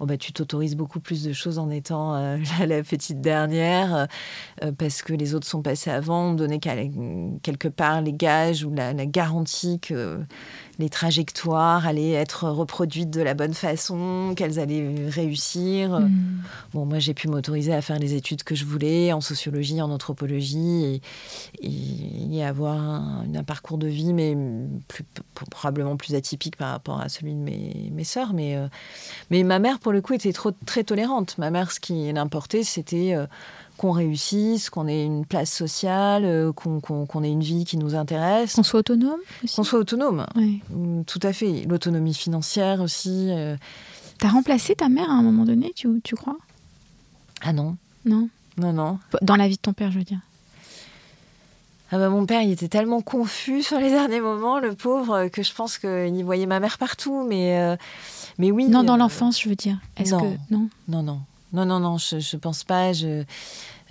Oh 0.00 0.06
bah, 0.06 0.16
tu 0.16 0.32
t'autorises 0.32 0.76
beaucoup 0.76 1.00
plus 1.00 1.22
de 1.22 1.32
choses 1.32 1.58
en 1.58 1.70
étant 1.70 2.14
euh, 2.14 2.38
la, 2.66 2.82
petite 2.82 3.20
dernière, 3.20 4.08
euh, 4.62 4.72
parce 4.72 5.02
que 5.02 5.12
les 5.12 5.34
autres 5.34 5.46
sont 5.46 5.62
passés 5.62 5.90
avant, 5.90 6.32
donner 6.32 6.58
quelque 6.58 7.68
part 7.68 8.00
les 8.02 8.12
gages 8.12 8.64
ou 8.64 8.74
la, 8.74 8.92
la 8.92 9.06
garantie 9.06 9.78
que 9.80 10.18
les 10.80 10.88
trajectoires 10.88 11.86
allaient 11.86 12.12
être 12.12 12.48
reproduites 12.48 13.10
de 13.10 13.20
la 13.20 13.34
bonne 13.34 13.54
façon, 13.54 14.34
qu'elles 14.36 14.58
allaient 14.58 15.08
réussir. 15.08 16.00
Mm. 16.00 16.42
Bon, 16.72 16.86
moi, 16.86 16.98
j'ai 16.98 17.14
pu 17.14 17.28
m'autoriser 17.28 17.72
à 17.72 17.82
faire 17.82 17.98
les 17.98 18.14
études 18.14 18.42
que 18.42 18.54
je 18.54 18.64
voulais 18.64 19.12
en 19.12 19.20
sociologie, 19.20 19.80
en 19.80 19.90
anthropologie, 19.90 21.00
et, 21.62 22.44
avoir 22.44 22.80
un, 22.80 23.44
parcours 23.46 23.76
de 23.76 23.86
vie, 23.86 24.14
mais 24.14 24.36
plus, 24.88 25.04
probablement 25.50 25.96
plus 25.96 26.14
atypique 26.14 26.56
par 26.56 26.70
rapport 26.70 27.00
à 27.00 27.08
celui 27.08 27.34
de 27.34 27.38
mes, 27.38 27.90
mes 27.92 28.04
sœurs. 28.04 28.32
Mais, 28.32 28.56
euh, 28.56 28.66
mais 29.30 29.42
ma 29.42 29.58
mère, 29.58 29.78
pour 29.78 29.92
le 29.92 30.00
coup, 30.00 30.14
était 30.14 30.32
trop, 30.32 30.52
très 30.64 30.84
tolérante. 30.84 31.36
Ma 31.36 31.50
mère, 31.50 31.70
ce 31.70 31.80
qui 31.80 32.10
l'importait, 32.12 32.62
c'était 32.62 33.14
euh, 33.14 33.26
qu'on 33.80 33.92
réussisse, 33.92 34.68
qu'on 34.68 34.86
ait 34.86 35.06
une 35.06 35.24
place 35.24 35.50
sociale, 35.50 36.26
euh, 36.26 36.52
qu'on 36.52 37.24
ait 37.24 37.30
une 37.30 37.42
vie 37.42 37.64
qui 37.64 37.78
nous 37.78 37.94
intéresse. 37.94 38.52
Qu'on 38.52 38.62
soit 38.62 38.80
autonome 38.80 39.20
Qu'on 39.56 39.62
soit 39.62 39.78
autonome. 39.78 40.26
Mm, 40.34 41.04
tout 41.04 41.20
à 41.22 41.32
fait. 41.32 41.64
L'autonomie 41.66 42.12
financière 42.12 42.82
aussi. 42.82 43.28
Euh. 43.30 43.56
T'as 44.18 44.28
remplacé 44.28 44.74
ta 44.74 44.90
mère 44.90 45.08
à 45.08 45.14
un 45.14 45.22
moment 45.22 45.46
donné, 45.46 45.72
tu, 45.74 45.88
tu 46.04 46.14
crois? 46.14 46.36
Ah 47.40 47.54
non. 47.54 47.78
Non 48.04 48.28
Non, 48.58 48.74
non. 48.74 48.98
Dans 49.22 49.36
la 49.36 49.48
vie 49.48 49.56
de 49.56 49.62
ton 49.62 49.72
père, 49.72 49.90
je 49.90 49.98
veux 49.98 50.04
dire. 50.04 50.20
Ah 51.90 51.96
bah 51.96 52.10
mon 52.10 52.26
père, 52.26 52.42
il 52.42 52.50
était 52.50 52.68
tellement 52.68 53.00
confus 53.00 53.62
sur 53.66 53.80
les 53.80 53.88
derniers 53.88 54.20
moments, 54.20 54.60
le 54.60 54.74
pauvre, 54.74 55.28
que 55.28 55.42
je 55.42 55.54
pense 55.54 55.78
qu'il 55.78 56.22
voyait 56.22 56.44
ma 56.44 56.60
mère 56.60 56.76
partout. 56.76 57.24
Mais, 57.26 57.58
euh, 57.58 57.76
mais 58.36 58.50
oui. 58.50 58.68
Non, 58.68 58.82
dans 58.82 58.98
l'enfance, 58.98 59.40
je 59.40 59.48
veux 59.48 59.56
dire. 59.56 59.78
Est-ce 59.96 60.10
que 60.10 60.36
non? 60.50 60.68
Non, 60.86 61.02
non. 61.02 61.20
Non, 61.52 61.64
non, 61.64 61.80
non, 61.80 61.98
je, 61.98 62.20
je 62.20 62.36
pense 62.36 62.64
pas. 62.64 62.92
Je, 62.92 63.24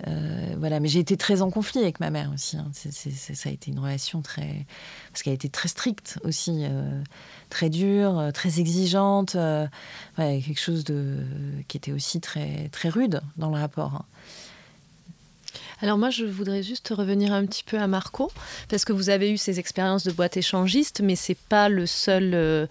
euh, 0.08 0.54
voilà, 0.58 0.80
mais 0.80 0.88
j'ai 0.88 1.00
été 1.00 1.16
très 1.16 1.42
en 1.42 1.50
conflit 1.50 1.80
avec 1.80 2.00
ma 2.00 2.10
mère 2.10 2.30
aussi. 2.32 2.56
Hein. 2.56 2.70
ça 2.72 3.48
a 3.48 3.52
été 3.52 3.70
une 3.70 3.78
relation 3.78 4.22
très, 4.22 4.66
parce 5.12 5.22
qu'elle 5.22 5.32
a 5.32 5.34
été 5.34 5.48
très 5.48 5.68
stricte 5.68 6.18
aussi, 6.24 6.64
euh, 6.64 7.02
très 7.50 7.70
dure, 7.70 8.18
euh, 8.18 8.30
très 8.30 8.60
exigeante, 8.60 9.36
quelque 10.16 10.60
chose 10.60 10.84
de 10.84 11.18
qui 11.68 11.76
était 11.76 11.92
aussi 11.92 12.20
très 12.20 12.68
très 12.70 12.88
rude 12.88 13.20
dans 13.36 13.50
le 13.50 13.58
rapport. 13.58 13.94
Hein. 13.94 14.04
Alors 15.82 15.96
moi, 15.96 16.10
je 16.10 16.26
voudrais 16.26 16.62
juste 16.62 16.92
revenir 16.94 17.32
un 17.32 17.46
petit 17.46 17.64
peu 17.64 17.78
à 17.78 17.86
Marco, 17.86 18.30
parce 18.68 18.84
que 18.84 18.92
vous 18.92 19.08
avez 19.08 19.30
eu 19.30 19.38
ces 19.38 19.58
expériences 19.58 20.04
de 20.04 20.12
boîte 20.12 20.36
échangiste, 20.36 21.00
mais 21.02 21.16
c'est 21.16 21.36
pas 21.36 21.70
le 21.70 21.86
seul. 21.86 22.32
Euh, 22.34 22.66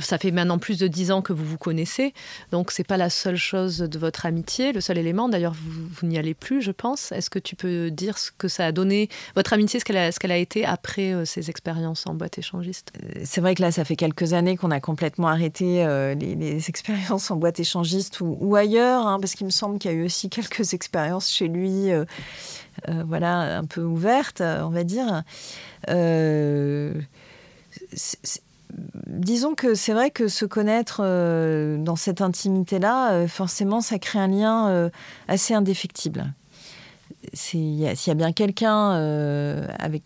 ça 0.00 0.18
fait 0.18 0.32
maintenant 0.32 0.58
plus 0.58 0.76
de 0.78 0.88
dix 0.88 1.12
ans 1.12 1.22
que 1.22 1.32
vous 1.32 1.44
vous 1.44 1.58
connaissez, 1.58 2.14
donc 2.50 2.72
c'est 2.72 2.86
pas 2.86 2.96
la 2.96 3.10
seule 3.10 3.36
chose 3.36 3.78
de 3.78 3.98
votre 3.98 4.26
amitié, 4.26 4.72
le 4.72 4.80
seul 4.80 4.98
élément. 4.98 5.28
D'ailleurs, 5.28 5.54
vous, 5.54 6.06
n'y 6.06 6.18
allez 6.18 6.34
plus, 6.34 6.62
je 6.62 6.72
pense. 6.72 7.12
Est-ce 7.12 7.30
que 7.30 7.38
tu 7.38 7.54
peux 7.54 7.92
dire 7.92 8.18
ce 8.18 8.32
que 8.36 8.48
ça 8.48 8.66
a 8.66 8.72
donné 8.72 9.08
votre 9.36 9.52
amitié, 9.52 9.78
ce 9.78 9.84
qu'elle 9.84 9.96
a, 9.96 10.10
ce 10.10 10.18
qu'elle 10.18 10.32
a 10.32 10.36
été 10.36 10.64
après 10.64 11.12
euh, 11.12 11.24
ces 11.24 11.48
expériences 11.48 12.08
en 12.08 12.14
boîte 12.14 12.38
échangiste? 12.38 12.92
Euh, 13.04 13.20
C'est 13.24 13.40
vrai 13.40 13.54
que 13.54 13.62
là, 13.62 13.70
ça 13.70 13.84
fait 13.84 13.96
quelques 13.96 14.32
années 14.32 14.56
qu'on 14.56 14.72
a 14.72 14.80
complètement 14.80 15.28
arrêté 15.28 15.86
les, 16.18 16.68
expériences 16.68 17.30
en 17.30 17.36
boîte 17.36 17.60
échangiste 17.60 18.20
ou, 18.20 18.56
ailleurs, 18.56 19.06
hein, 19.06 19.20
parce 19.20 19.34
qu'il 19.34 19.46
me 19.46 19.52
semble 19.52 19.78
qu'il 19.78 19.92
y 19.92 19.94
a 19.94 19.96
eu 19.96 20.04
aussi 20.04 20.28
quelques 20.30 20.74
expériences 20.74 21.30
chez 21.30 21.46
lui. 21.46 21.92
Voilà, 23.04 23.58
un 23.58 23.64
peu 23.64 23.82
ouverte, 23.82 24.40
on 24.40 24.68
va 24.68 24.84
dire. 24.84 25.22
Euh, 25.88 26.92
disons 29.06 29.54
que 29.54 29.74
c'est 29.74 29.92
vrai 29.92 30.10
que 30.10 30.28
se 30.28 30.44
connaître 30.44 31.00
euh, 31.02 31.78
dans 31.78 31.96
cette 31.96 32.20
intimité-là, 32.20 33.26
forcément, 33.28 33.80
ça 33.80 33.98
crée 33.98 34.18
un 34.18 34.28
lien 34.28 34.90
assez 35.28 35.54
indéfectible. 35.54 36.32
S'il 37.32 37.74
y, 37.74 37.88
a 37.88 38.14
bien 38.14 38.32
quelqu'un 38.32 38.90
avec 39.78 40.02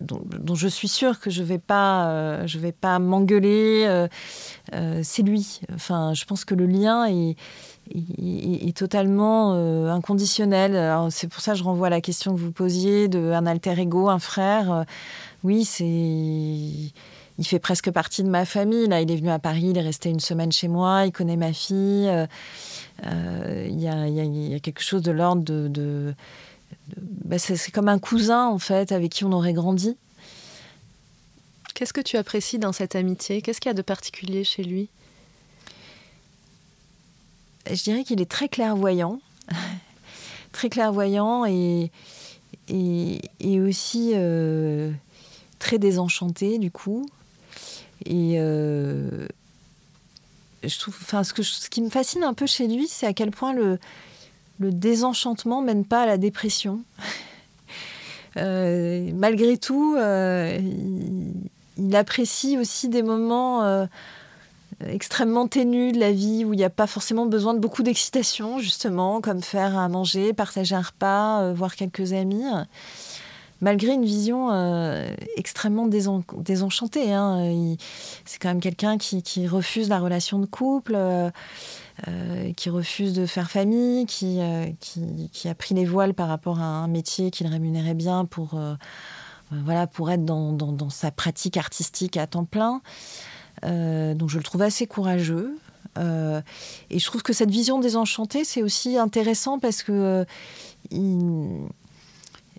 dont, 0.00 0.54
je 0.54 0.68
suis 0.68 0.88
sûre 0.88 1.20
que 1.20 1.30
je 1.30 1.42
vais 1.42 1.58
pas, 1.58 2.46
je 2.46 2.58
vais 2.58 2.72
pas 2.72 2.98
m'engueuler, 2.98 4.06
c'est 5.02 5.22
lui. 5.22 5.60
Enfin, 5.74 6.14
je 6.14 6.24
pense 6.24 6.44
que 6.44 6.54
le 6.54 6.66
lien 6.66 7.04
est, 7.06 7.36
est, 7.94 8.76
totalement 8.76 9.54
euh, 9.54 9.88
inconditionnel. 9.90 11.08
C'est 11.10 11.28
pour 11.28 11.40
ça 11.40 11.52
que 11.52 11.58
je 11.58 11.64
renvoie 11.64 11.88
à 11.88 11.90
la 11.90 12.00
question 12.00 12.34
que 12.34 12.40
vous 12.40 12.52
posiez 12.52 13.08
de 13.08 13.32
un 13.32 13.46
alter 13.46 13.78
ego, 13.78 14.08
un 14.08 14.18
frère. 14.18 14.72
Euh, 14.72 14.84
oui, 15.44 15.64
c'est 15.64 15.84
il 17.38 17.44
fait 17.44 17.58
presque 17.58 17.90
partie 17.90 18.22
de 18.22 18.30
ma 18.30 18.44
famille. 18.44 18.86
Là, 18.86 19.00
il 19.02 19.10
est 19.10 19.16
venu 19.16 19.30
à 19.30 19.38
Paris, 19.38 19.66
il 19.70 19.78
est 19.78 19.82
resté 19.82 20.08
une 20.08 20.20
semaine 20.20 20.52
chez 20.52 20.68
moi, 20.68 21.04
il 21.04 21.12
connaît 21.12 21.36
ma 21.36 21.52
fille. 21.52 22.08
Euh, 22.08 23.66
il 23.68 23.78
y, 23.78 23.88
a, 23.88 24.58
quelque 24.60 24.82
chose 24.82 25.02
de 25.02 25.12
l'ordre 25.12 25.42
de. 25.42 26.14
Bah, 26.96 27.38
c'est 27.38 27.70
comme 27.70 27.88
un 27.88 27.98
cousin, 27.98 28.46
en 28.46 28.58
fait, 28.58 28.90
avec 28.90 29.12
qui 29.12 29.24
on 29.24 29.32
aurait 29.32 29.52
grandi. 29.52 29.96
Qu'est-ce 31.74 31.92
que 31.92 32.00
tu 32.00 32.16
apprécies 32.16 32.58
dans 32.58 32.72
cette 32.72 32.96
amitié? 32.96 33.42
Qu'est-ce 33.42 33.60
qu'il 33.60 33.68
y 33.68 33.70
a 33.70 33.74
de 33.74 33.82
particulier 33.82 34.44
chez 34.44 34.64
lui? 34.64 34.88
Je 37.70 37.82
dirais 37.82 38.04
qu'il 38.04 38.20
est 38.20 38.30
très 38.30 38.48
clairvoyant, 38.48 39.20
très 40.52 40.68
clairvoyant 40.68 41.44
et, 41.44 41.90
et, 42.68 43.60
aussi 43.60 44.12
euh, 44.14 44.90
très 45.58 45.78
désenchanté 45.78 46.58
du 46.58 46.70
coup. 46.70 47.08
Et 48.04 48.34
euh, 48.38 49.26
je 50.62 50.78
trouve, 50.78 50.96
enfin, 51.00 51.24
ce, 51.24 51.32
que 51.32 51.42
ce 51.42 51.68
qui 51.68 51.82
me 51.82 51.90
fascine 51.90 52.22
un 52.22 52.34
peu 52.34 52.46
chez 52.46 52.68
lui, 52.68 52.86
c'est 52.88 53.06
à 53.06 53.12
quel 53.12 53.30
point 53.30 53.52
le, 53.52 53.78
le 54.58 54.70
désenchantement 54.70 55.62
mène 55.62 55.84
pas 55.84 56.02
à 56.02 56.06
la 56.06 56.18
dépression. 56.18 56.80
Euh, 58.38 59.12
malgré 59.14 59.56
tout, 59.56 59.96
il, 59.96 61.96
apprécie 61.96 62.58
aussi 62.58 62.90
des 62.90 63.00
moments 63.00 63.86
extrêmement 64.84 65.48
ténue 65.48 65.92
de 65.92 65.98
la 65.98 66.12
vie 66.12 66.44
où 66.44 66.52
il 66.52 66.58
n'y 66.58 66.64
a 66.64 66.70
pas 66.70 66.86
forcément 66.86 67.26
besoin 67.26 67.54
de 67.54 67.58
beaucoup 67.58 67.82
d'excitation, 67.82 68.58
justement, 68.58 69.20
comme 69.20 69.42
faire 69.42 69.78
à 69.78 69.88
manger, 69.88 70.32
partager 70.32 70.74
un 70.74 70.82
repas, 70.82 71.42
euh, 71.42 71.54
voir 71.54 71.76
quelques 71.76 72.12
amis, 72.12 72.44
malgré 73.60 73.92
une 73.92 74.04
vision 74.04 74.50
euh, 74.52 75.08
extrêmement 75.36 75.86
désenchantée. 75.86 77.12
Hein. 77.12 77.76
C'est 78.26 78.38
quand 78.38 78.48
même 78.48 78.60
quelqu'un 78.60 78.98
qui, 78.98 79.46
refuse 79.46 79.88
la 79.88 79.98
relation 79.98 80.38
de 80.38 80.46
couple. 80.46 80.94
Euh, 80.94 81.30
qui 82.58 82.68
refuse 82.68 83.14
de 83.14 83.24
faire 83.24 83.50
famille, 83.50 84.04
qui, 84.04 84.38
qui, 85.32 85.48
a 85.48 85.54
pris 85.54 85.74
les 85.74 85.86
voiles 85.86 86.12
par 86.12 86.28
rapport 86.28 86.60
à 86.60 86.64
un 86.64 86.88
métier 86.88 87.30
qu'il 87.30 87.46
rémunérait 87.46 87.94
bien 87.94 88.26
pour, 88.26 88.60
voilà, 89.50 89.86
pour 89.86 90.10
être 90.10 90.22
dans, 90.22 90.52
dans, 90.52 90.90
sa 90.90 91.10
pratique 91.10 91.56
artistique 91.56 92.18
à 92.18 92.26
temps 92.26 92.44
plein. 92.44 92.82
Euh, 93.64 94.14
donc 94.14 94.30
je 94.30 94.38
le 94.38 94.42
trouve 94.42 94.62
assez 94.62 94.86
courageux. 94.86 95.58
Euh, 95.98 96.42
et 96.90 96.98
je 96.98 97.06
trouve 97.06 97.22
que 97.22 97.32
cette 97.32 97.50
vision 97.50 97.78
désenchantée, 97.78 98.44
c'est 98.44 98.62
aussi 98.62 98.98
intéressant 98.98 99.58
parce 99.58 99.82
que 99.82 100.26
euh, 100.92 101.66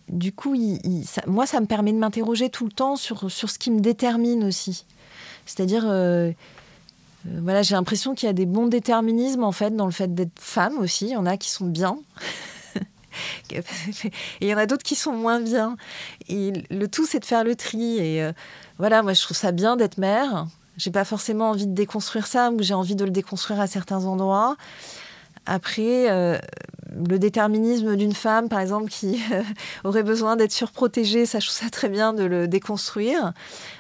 du 0.10 0.32
coup, 0.32 0.56
moi, 1.28 1.46
ça 1.46 1.60
me 1.60 1.66
permet 1.66 1.94
de 1.94 1.98
m'interroger 1.98 2.50
tout 2.50 2.66
le 2.66 2.72
temps 2.72 2.96
sur, 2.96 3.30
sur 3.30 3.50
ce 3.50 3.60
qui 3.60 3.72
me 3.72 3.80
détermine 3.80 4.44
aussi. 4.44 4.86
C'est-à-dire, 5.46 5.84
voilà, 7.26 7.62
j'ai 7.62 7.76
l'impression 7.76 8.16
qu'il 8.16 8.28
y 8.28 8.30
a 8.30 8.34
des 8.34 8.46
bons 8.46 8.68
déterminismes 8.68 9.44
en 9.44 9.52
fait 9.52 9.76
dans 9.76 9.86
le 9.86 9.92
fait 9.92 10.14
d'être 10.14 10.40
femme 10.40 10.78
aussi. 10.80 11.06
Il 11.08 11.12
y 11.12 11.16
en 11.18 11.26
a 11.26 11.38
qui 11.38 11.50
sont 11.50 11.68
bien. 11.68 11.98
et 13.52 13.62
il 14.42 14.48
y 14.48 14.54
en 14.54 14.58
a 14.58 14.66
d'autres 14.66 14.84
qui 14.84 14.96
sont 14.96 15.14
moins 15.14 15.40
bien. 15.40 15.78
Et 16.28 16.54
le 16.70 16.88
tout, 16.88 17.06
c'est 17.06 17.20
de 17.20 17.26
faire 17.26 17.44
le 17.44 17.56
tri. 17.56 17.98
Et 18.00 18.32
voilà, 18.78 19.04
moi, 19.04 19.14
je 19.14 19.22
trouve 19.22 19.38
ça 19.38 19.52
bien 19.52 19.76
d'être 19.76 19.98
mère. 19.98 20.48
J'ai 20.78 20.92
pas 20.92 21.06
forcément 21.06 21.50
envie 21.50 21.68
de 21.68 21.74
déconstruire 21.74 22.28
ça, 22.28 22.52
ou 22.52 22.62
j'ai 22.62 22.74
envie 22.74 22.96
de 22.96 23.04
le 23.04 23.12
déconstruire 23.12 23.60
à 23.60 23.68
certains 23.68 24.06
endroits. 24.06 24.56
Après, 25.46 26.10
euh, 26.10 26.38
le 27.10 27.18
déterminisme 27.18 27.96
d'une 27.96 28.14
femme, 28.14 28.50
par 28.50 28.60
exemple, 28.60 28.90
qui 28.90 29.20
aurait 29.84 30.04
besoin 30.04 30.36
d'être 30.36 30.52
surprotégée, 30.52 31.26
ça, 31.26 31.40
je 31.40 31.48
trouve 31.48 31.58
ça 31.58 31.70
très 31.70 31.90
bien 31.90 32.14
de 32.14 32.24
le 32.24 32.48
déconstruire, 32.48 33.34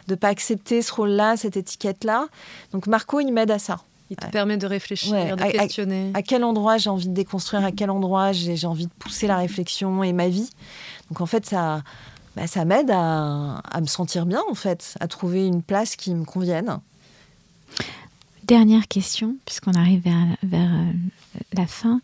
de 0.08 0.16
pas 0.16 0.30
accepter 0.30 0.82
ce 0.82 0.94
rôle-là, 0.94 1.38
cette 1.38 1.58
étiquette-là. 1.58 2.28
Donc 2.72 2.88
Marco, 2.88 3.20
il 3.20 3.32
m'aide 3.32 3.52
à 3.52 3.60
ça. 3.60 3.80
Il 4.10 4.16
te 4.16 4.28
permet 4.28 4.56
de 4.56 4.66
réfléchir, 4.66 5.36
de 5.36 5.52
questionner. 5.52 6.12
À, 6.14 6.22
quel 6.22 6.46
endroit 6.46 6.78
j'ai 6.78 6.90
envie 6.90 7.10
de 7.10 7.14
déconstruire, 7.14 7.66
à 7.66 7.74
quel 7.74 7.90
endroit 7.90 8.32
j'ai 8.32 8.66
envie 8.66 8.86
de 8.86 8.92
pousser 9.00 9.28
la 9.28 9.36
réflexion 9.36 10.02
et 10.02 10.14
ma 10.14 10.30
vie. 10.30 10.50
Donc 11.10 11.20
en 11.20 11.26
fait, 11.26 11.46
ça, 11.46 11.82
bah, 12.38 12.45
ça 12.45 12.65
m'aide 12.65 12.91
à, 12.91 13.56
à, 13.58 13.82
me 13.82 13.88
sentir 13.88 14.28
bien, 14.28 14.43
en 14.47 14.54
fait, 14.54 14.95
à 15.00 15.08
trouver 15.08 15.47
une 15.47 15.63
place 15.63 15.95
qui 15.95 16.13
me 16.13 16.23
convienne. 16.23 16.80
Dernière 18.43 18.88
question, 18.88 19.38
puisqu'on 19.43 19.73
arrive 19.73 20.04
vers, 20.04 20.38
vers 20.43 20.71
euh, 20.71 20.91
la 21.54 21.65
fin. 21.65 22.00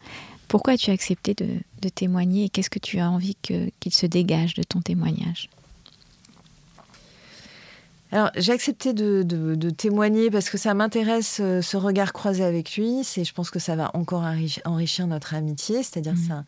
Pourquoi 0.47 0.73
as-tu 0.73 0.89
accepté 0.89 1.35
de, 1.35 1.47
de, 1.83 1.89
témoigner 1.89 2.45
et 2.45 2.49
qu'est-ce 2.49 2.71
que 2.71 2.79
tu 2.79 2.97
as 2.97 3.11
envie 3.11 3.35
qu'il 3.43 3.93
se 3.93 4.07
dégage 4.07 4.55
de 4.55 4.63
ton 4.63 4.81
témoignage? 4.81 5.51
Alors, 8.11 8.31
j'ai 8.35 8.53
accepté 8.53 8.93
de, 8.93 9.21
de, 9.23 9.69
témoigner 9.69 10.31
parce 10.31 10.49
que 10.49 10.57
ça 10.57 10.73
m'intéresse 10.73 11.37
euh, 11.41 11.61
ce 11.61 11.77
regard 11.77 12.11
croisé 12.11 12.43
avec 12.43 12.75
lui. 12.75 13.03
C'est, 13.03 13.23
je 13.23 13.33
pense 13.33 13.51
que 13.51 13.59
ça 13.59 13.75
va 13.75 13.91
encore 13.93 14.25
enrichir 14.65 15.05
notre 15.05 15.35
amitié. 15.35 15.83
C'est-à-dire 15.83 16.13
que 16.13 16.33
mmh. 16.33 16.45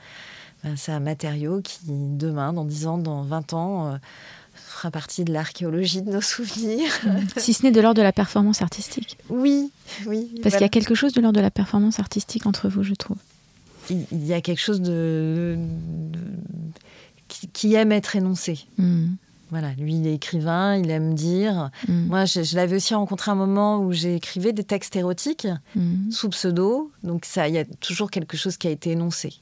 Ben, 0.65 0.75
c'est 0.75 0.91
un, 0.91 0.99
matériau 0.99 1.61
qui, 1.61 1.77
demain, 1.85 2.51
dans 2.51 2.65
10 2.65 2.87
ans, 2.87 2.97
dans 2.97 3.21
20 3.21 3.53
ans, 3.53 3.87
euh, 3.87 3.97
fera 4.55 4.89
partie 4.89 5.23
de 5.23 5.31
l'archéologie 5.31 6.01
de 6.01 6.11
nos 6.11 6.21
souvenirs. 6.21 6.91
Si 7.37 7.53
ce 7.53 7.63
n'est 7.63 7.71
de 7.71 7.79
l'ordre 7.79 7.97
de 7.97 8.01
la 8.01 8.11
performance 8.11 8.63
artistique. 8.63 9.17
Oui, 9.29 9.71
oui. 10.07 10.31
Parce 10.41 10.55
qu'il 10.55 10.63
y 10.63 10.65
a 10.65 10.69
quelque 10.69 10.95
chose 10.95 11.13
de 11.13 11.21
l'ordre 11.21 11.37
de 11.37 11.41
la 11.43 11.51
performance 11.51 11.99
artistique 11.99 12.47
entre 12.47 12.67
vous, 12.67 12.81
je 12.81 12.95
trouve. 12.95 13.17
Il, 13.91 14.25
y 14.25 14.33
a 14.33 14.41
quelque 14.41 14.59
chose 14.59 14.81
de, 14.81 15.59
qui, 17.53 17.75
aime 17.75 17.91
être 17.91 18.15
énoncé. 18.15 18.65
Mmh. 18.79 19.09
Voilà, 19.51 19.73
lui, 19.77 19.93
il 19.93 20.07
est 20.07 20.15
écrivain, 20.15 20.75
il 20.75 20.89
aime 20.89 21.13
dire. 21.13 21.69
Mm. 21.87 22.07
Moi, 22.07 22.25
je, 22.25 22.55
l'avais 22.55 22.77
aussi 22.77 22.95
rencontré 22.95 23.29
un 23.29 23.35
moment 23.35 23.79
où 23.79 23.93
j'écrivais 23.93 24.53
des 24.53 24.63
textes 24.63 24.95
érotiques 24.95 25.47
mm. 25.75 26.09
sous 26.09 26.29
pseudo. 26.29 26.91
Donc, 27.03 27.25
ça, 27.25 27.47
il 27.47 27.53
y 27.53 27.59
a 27.59 27.65
toujours 27.79 28.09
quelque 28.09 28.37
chose 28.37 28.57
qui 28.57 28.67
a 28.67 28.71
été 28.71 28.91
énoncé. 28.91 29.35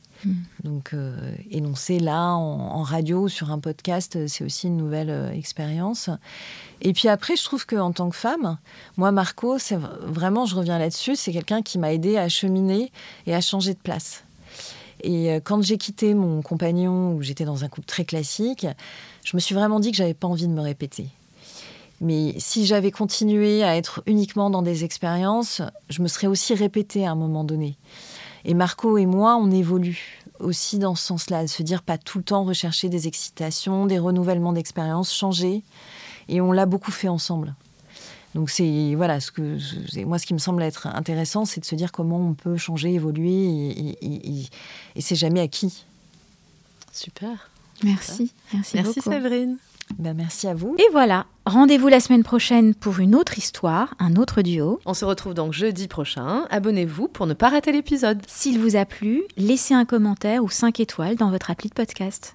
Donc, 0.64 0.92
euh, 0.94 1.16
énoncé 1.52 2.00
là, 2.00 2.32
en, 2.34 2.82
radio, 2.84 3.28
sur 3.28 3.52
un 3.52 3.60
podcast, 3.60 4.28
c'est 4.28 4.44
aussi 4.44 4.68
une 4.68 4.78
nouvelle 4.78 5.10
euh, 5.10 5.32
expérience. 5.32 6.10
Et 6.82 6.94
puis 6.94 7.08
après, 7.08 7.36
je 7.36 7.44
trouve 7.44 7.66
qu'en 7.66 7.92
tant 7.92 8.10
que 8.10 8.16
femme, 8.16 8.58
moi, 8.98 9.12
Marco, 9.12 9.58
c'est 9.58 9.78
vraiment, 9.78 10.46
je 10.46 10.56
reviens 10.56 10.80
là-dessus, 10.80 11.16
c'est 11.16 11.32
quelqu'un 11.32 11.62
qui 11.62 11.78
m'a 11.80 11.94
aidé 11.94 12.18
à 12.18 12.30
cheminer 12.30 12.92
et 13.26 13.34
à 13.36 13.42
changer 13.42 13.74
de 13.74 13.80
place. 13.80 14.24
Et 15.02 15.32
euh, 15.32 15.40
quand 15.44 15.62
j'ai 15.62 15.78
quitté 15.78 16.14
mon 16.14 16.42
compagnon, 16.42 17.14
où 17.14 17.22
j'étais 17.22 17.46
dans 17.46 17.64
un 17.64 17.68
couple 17.68 17.88
très 17.88 18.06
classique, 18.06 18.68
je 19.24 19.36
me 19.36 19.40
suis 19.40 19.56
vraiment 19.56 19.80
dit 19.80 19.92
que 19.92 19.98
j'avais 19.98 20.14
pas 20.14 20.28
envie 20.28 20.48
de 20.48 20.54
me 20.54 20.62
répéter. 20.62 21.08
Mais 22.02 22.36
si 22.38 22.66
j'avais 22.66 22.92
continué 22.92 23.64
à 23.64 23.78
être 23.78 24.04
uniquement 24.08 24.50
dans 24.50 24.62
des 24.62 24.84
expériences, 24.84 25.62
je 25.90 26.02
me 26.02 26.08
serais 26.08 26.28
aussi 26.28 26.54
répétée 26.54 27.06
à 27.06 27.12
un 27.12 27.16
moment 27.16 27.44
donné. 27.44 27.78
Et 28.46 28.54
Marco 28.54 28.98
et 28.98 29.06
moi, 29.06 29.38
on 29.38 29.52
évolue 29.52 30.24
aussi 30.40 30.78
dans 30.78 30.96
ce 30.96 31.06
sens-là, 31.06 31.44
de 31.44 31.48
se 31.48 31.64
dire 31.64 31.82
pas 31.82 31.98
tout 31.98 32.18
le 32.18 32.24
temps 32.24 32.44
rechercher 32.44 32.90
des 32.90 33.08
excitations, 33.08 33.86
des 33.86 34.00
renouvellements 34.00 34.54
d'expériences, 34.54 35.14
changer. 35.14 35.64
Et 36.28 36.42
on 36.42 36.52
l'a 36.52 36.66
beaucoup 36.66 36.92
fait 36.92 37.08
ensemble. 37.08 37.56
Donc 38.36 38.50
c'est 38.50 38.96
voilà 38.96 39.20
ce 39.20 39.32
que 39.32 39.58
moi 40.06 40.18
ce 40.18 40.26
qui 40.26 40.34
me 40.34 40.40
semble 40.40 40.64
être 40.64 40.88
intéressant, 40.88 41.46
c'est 41.46 41.62
de 41.62 41.66
se 41.66 41.76
dire 41.76 41.92
comment 41.92 42.18
on 42.18 42.34
peut 42.34 42.58
changer, 42.58 42.94
évoluer 42.94 43.30
et, 43.30 44.50
et, 44.96 45.02
c'est 45.02 45.16
jamais 45.16 45.40
acquis. 45.40 45.86
Super. 46.92 47.52
Merci, 47.84 48.32
merci, 48.54 48.76
merci 48.76 49.02
Séverine. 49.02 49.58
Ben, 50.00 50.14
merci 50.14 50.48
à 50.48 50.54
vous. 50.54 50.76
Et 50.80 50.92
voilà, 50.92 51.26
rendez-vous 51.46 51.88
la 51.88 52.00
semaine 52.00 52.24
prochaine 52.24 52.74
pour 52.74 53.00
une 53.00 53.16
autre 53.16 53.38
histoire, 53.38 53.96
un 54.00 54.16
autre 54.16 54.42
duo. 54.42 54.80
On 54.86 54.94
se 54.94 55.06
retrouve 55.06 55.34
donc 55.34 55.54
jeudi 55.54 55.88
prochain. 55.88 56.46
Abonnez-vous 56.50 57.08
pour 57.08 57.28
ne 57.28 57.34
pas 57.34 57.50
rater 57.50 57.72
l'épisode. 57.72 58.22
S'il 58.28 58.60
vous 58.60 58.76
a 58.76 58.86
plu, 58.86 59.24
laissez 59.38 59.74
un 59.74 59.86
commentaire 59.86 60.44
ou 60.44 60.50
5 60.50 60.80
étoiles 60.80 61.16
dans 61.16 61.32
votre 61.32 61.52
appli 61.52 61.70
de 61.70 61.74
podcast. 61.74 62.32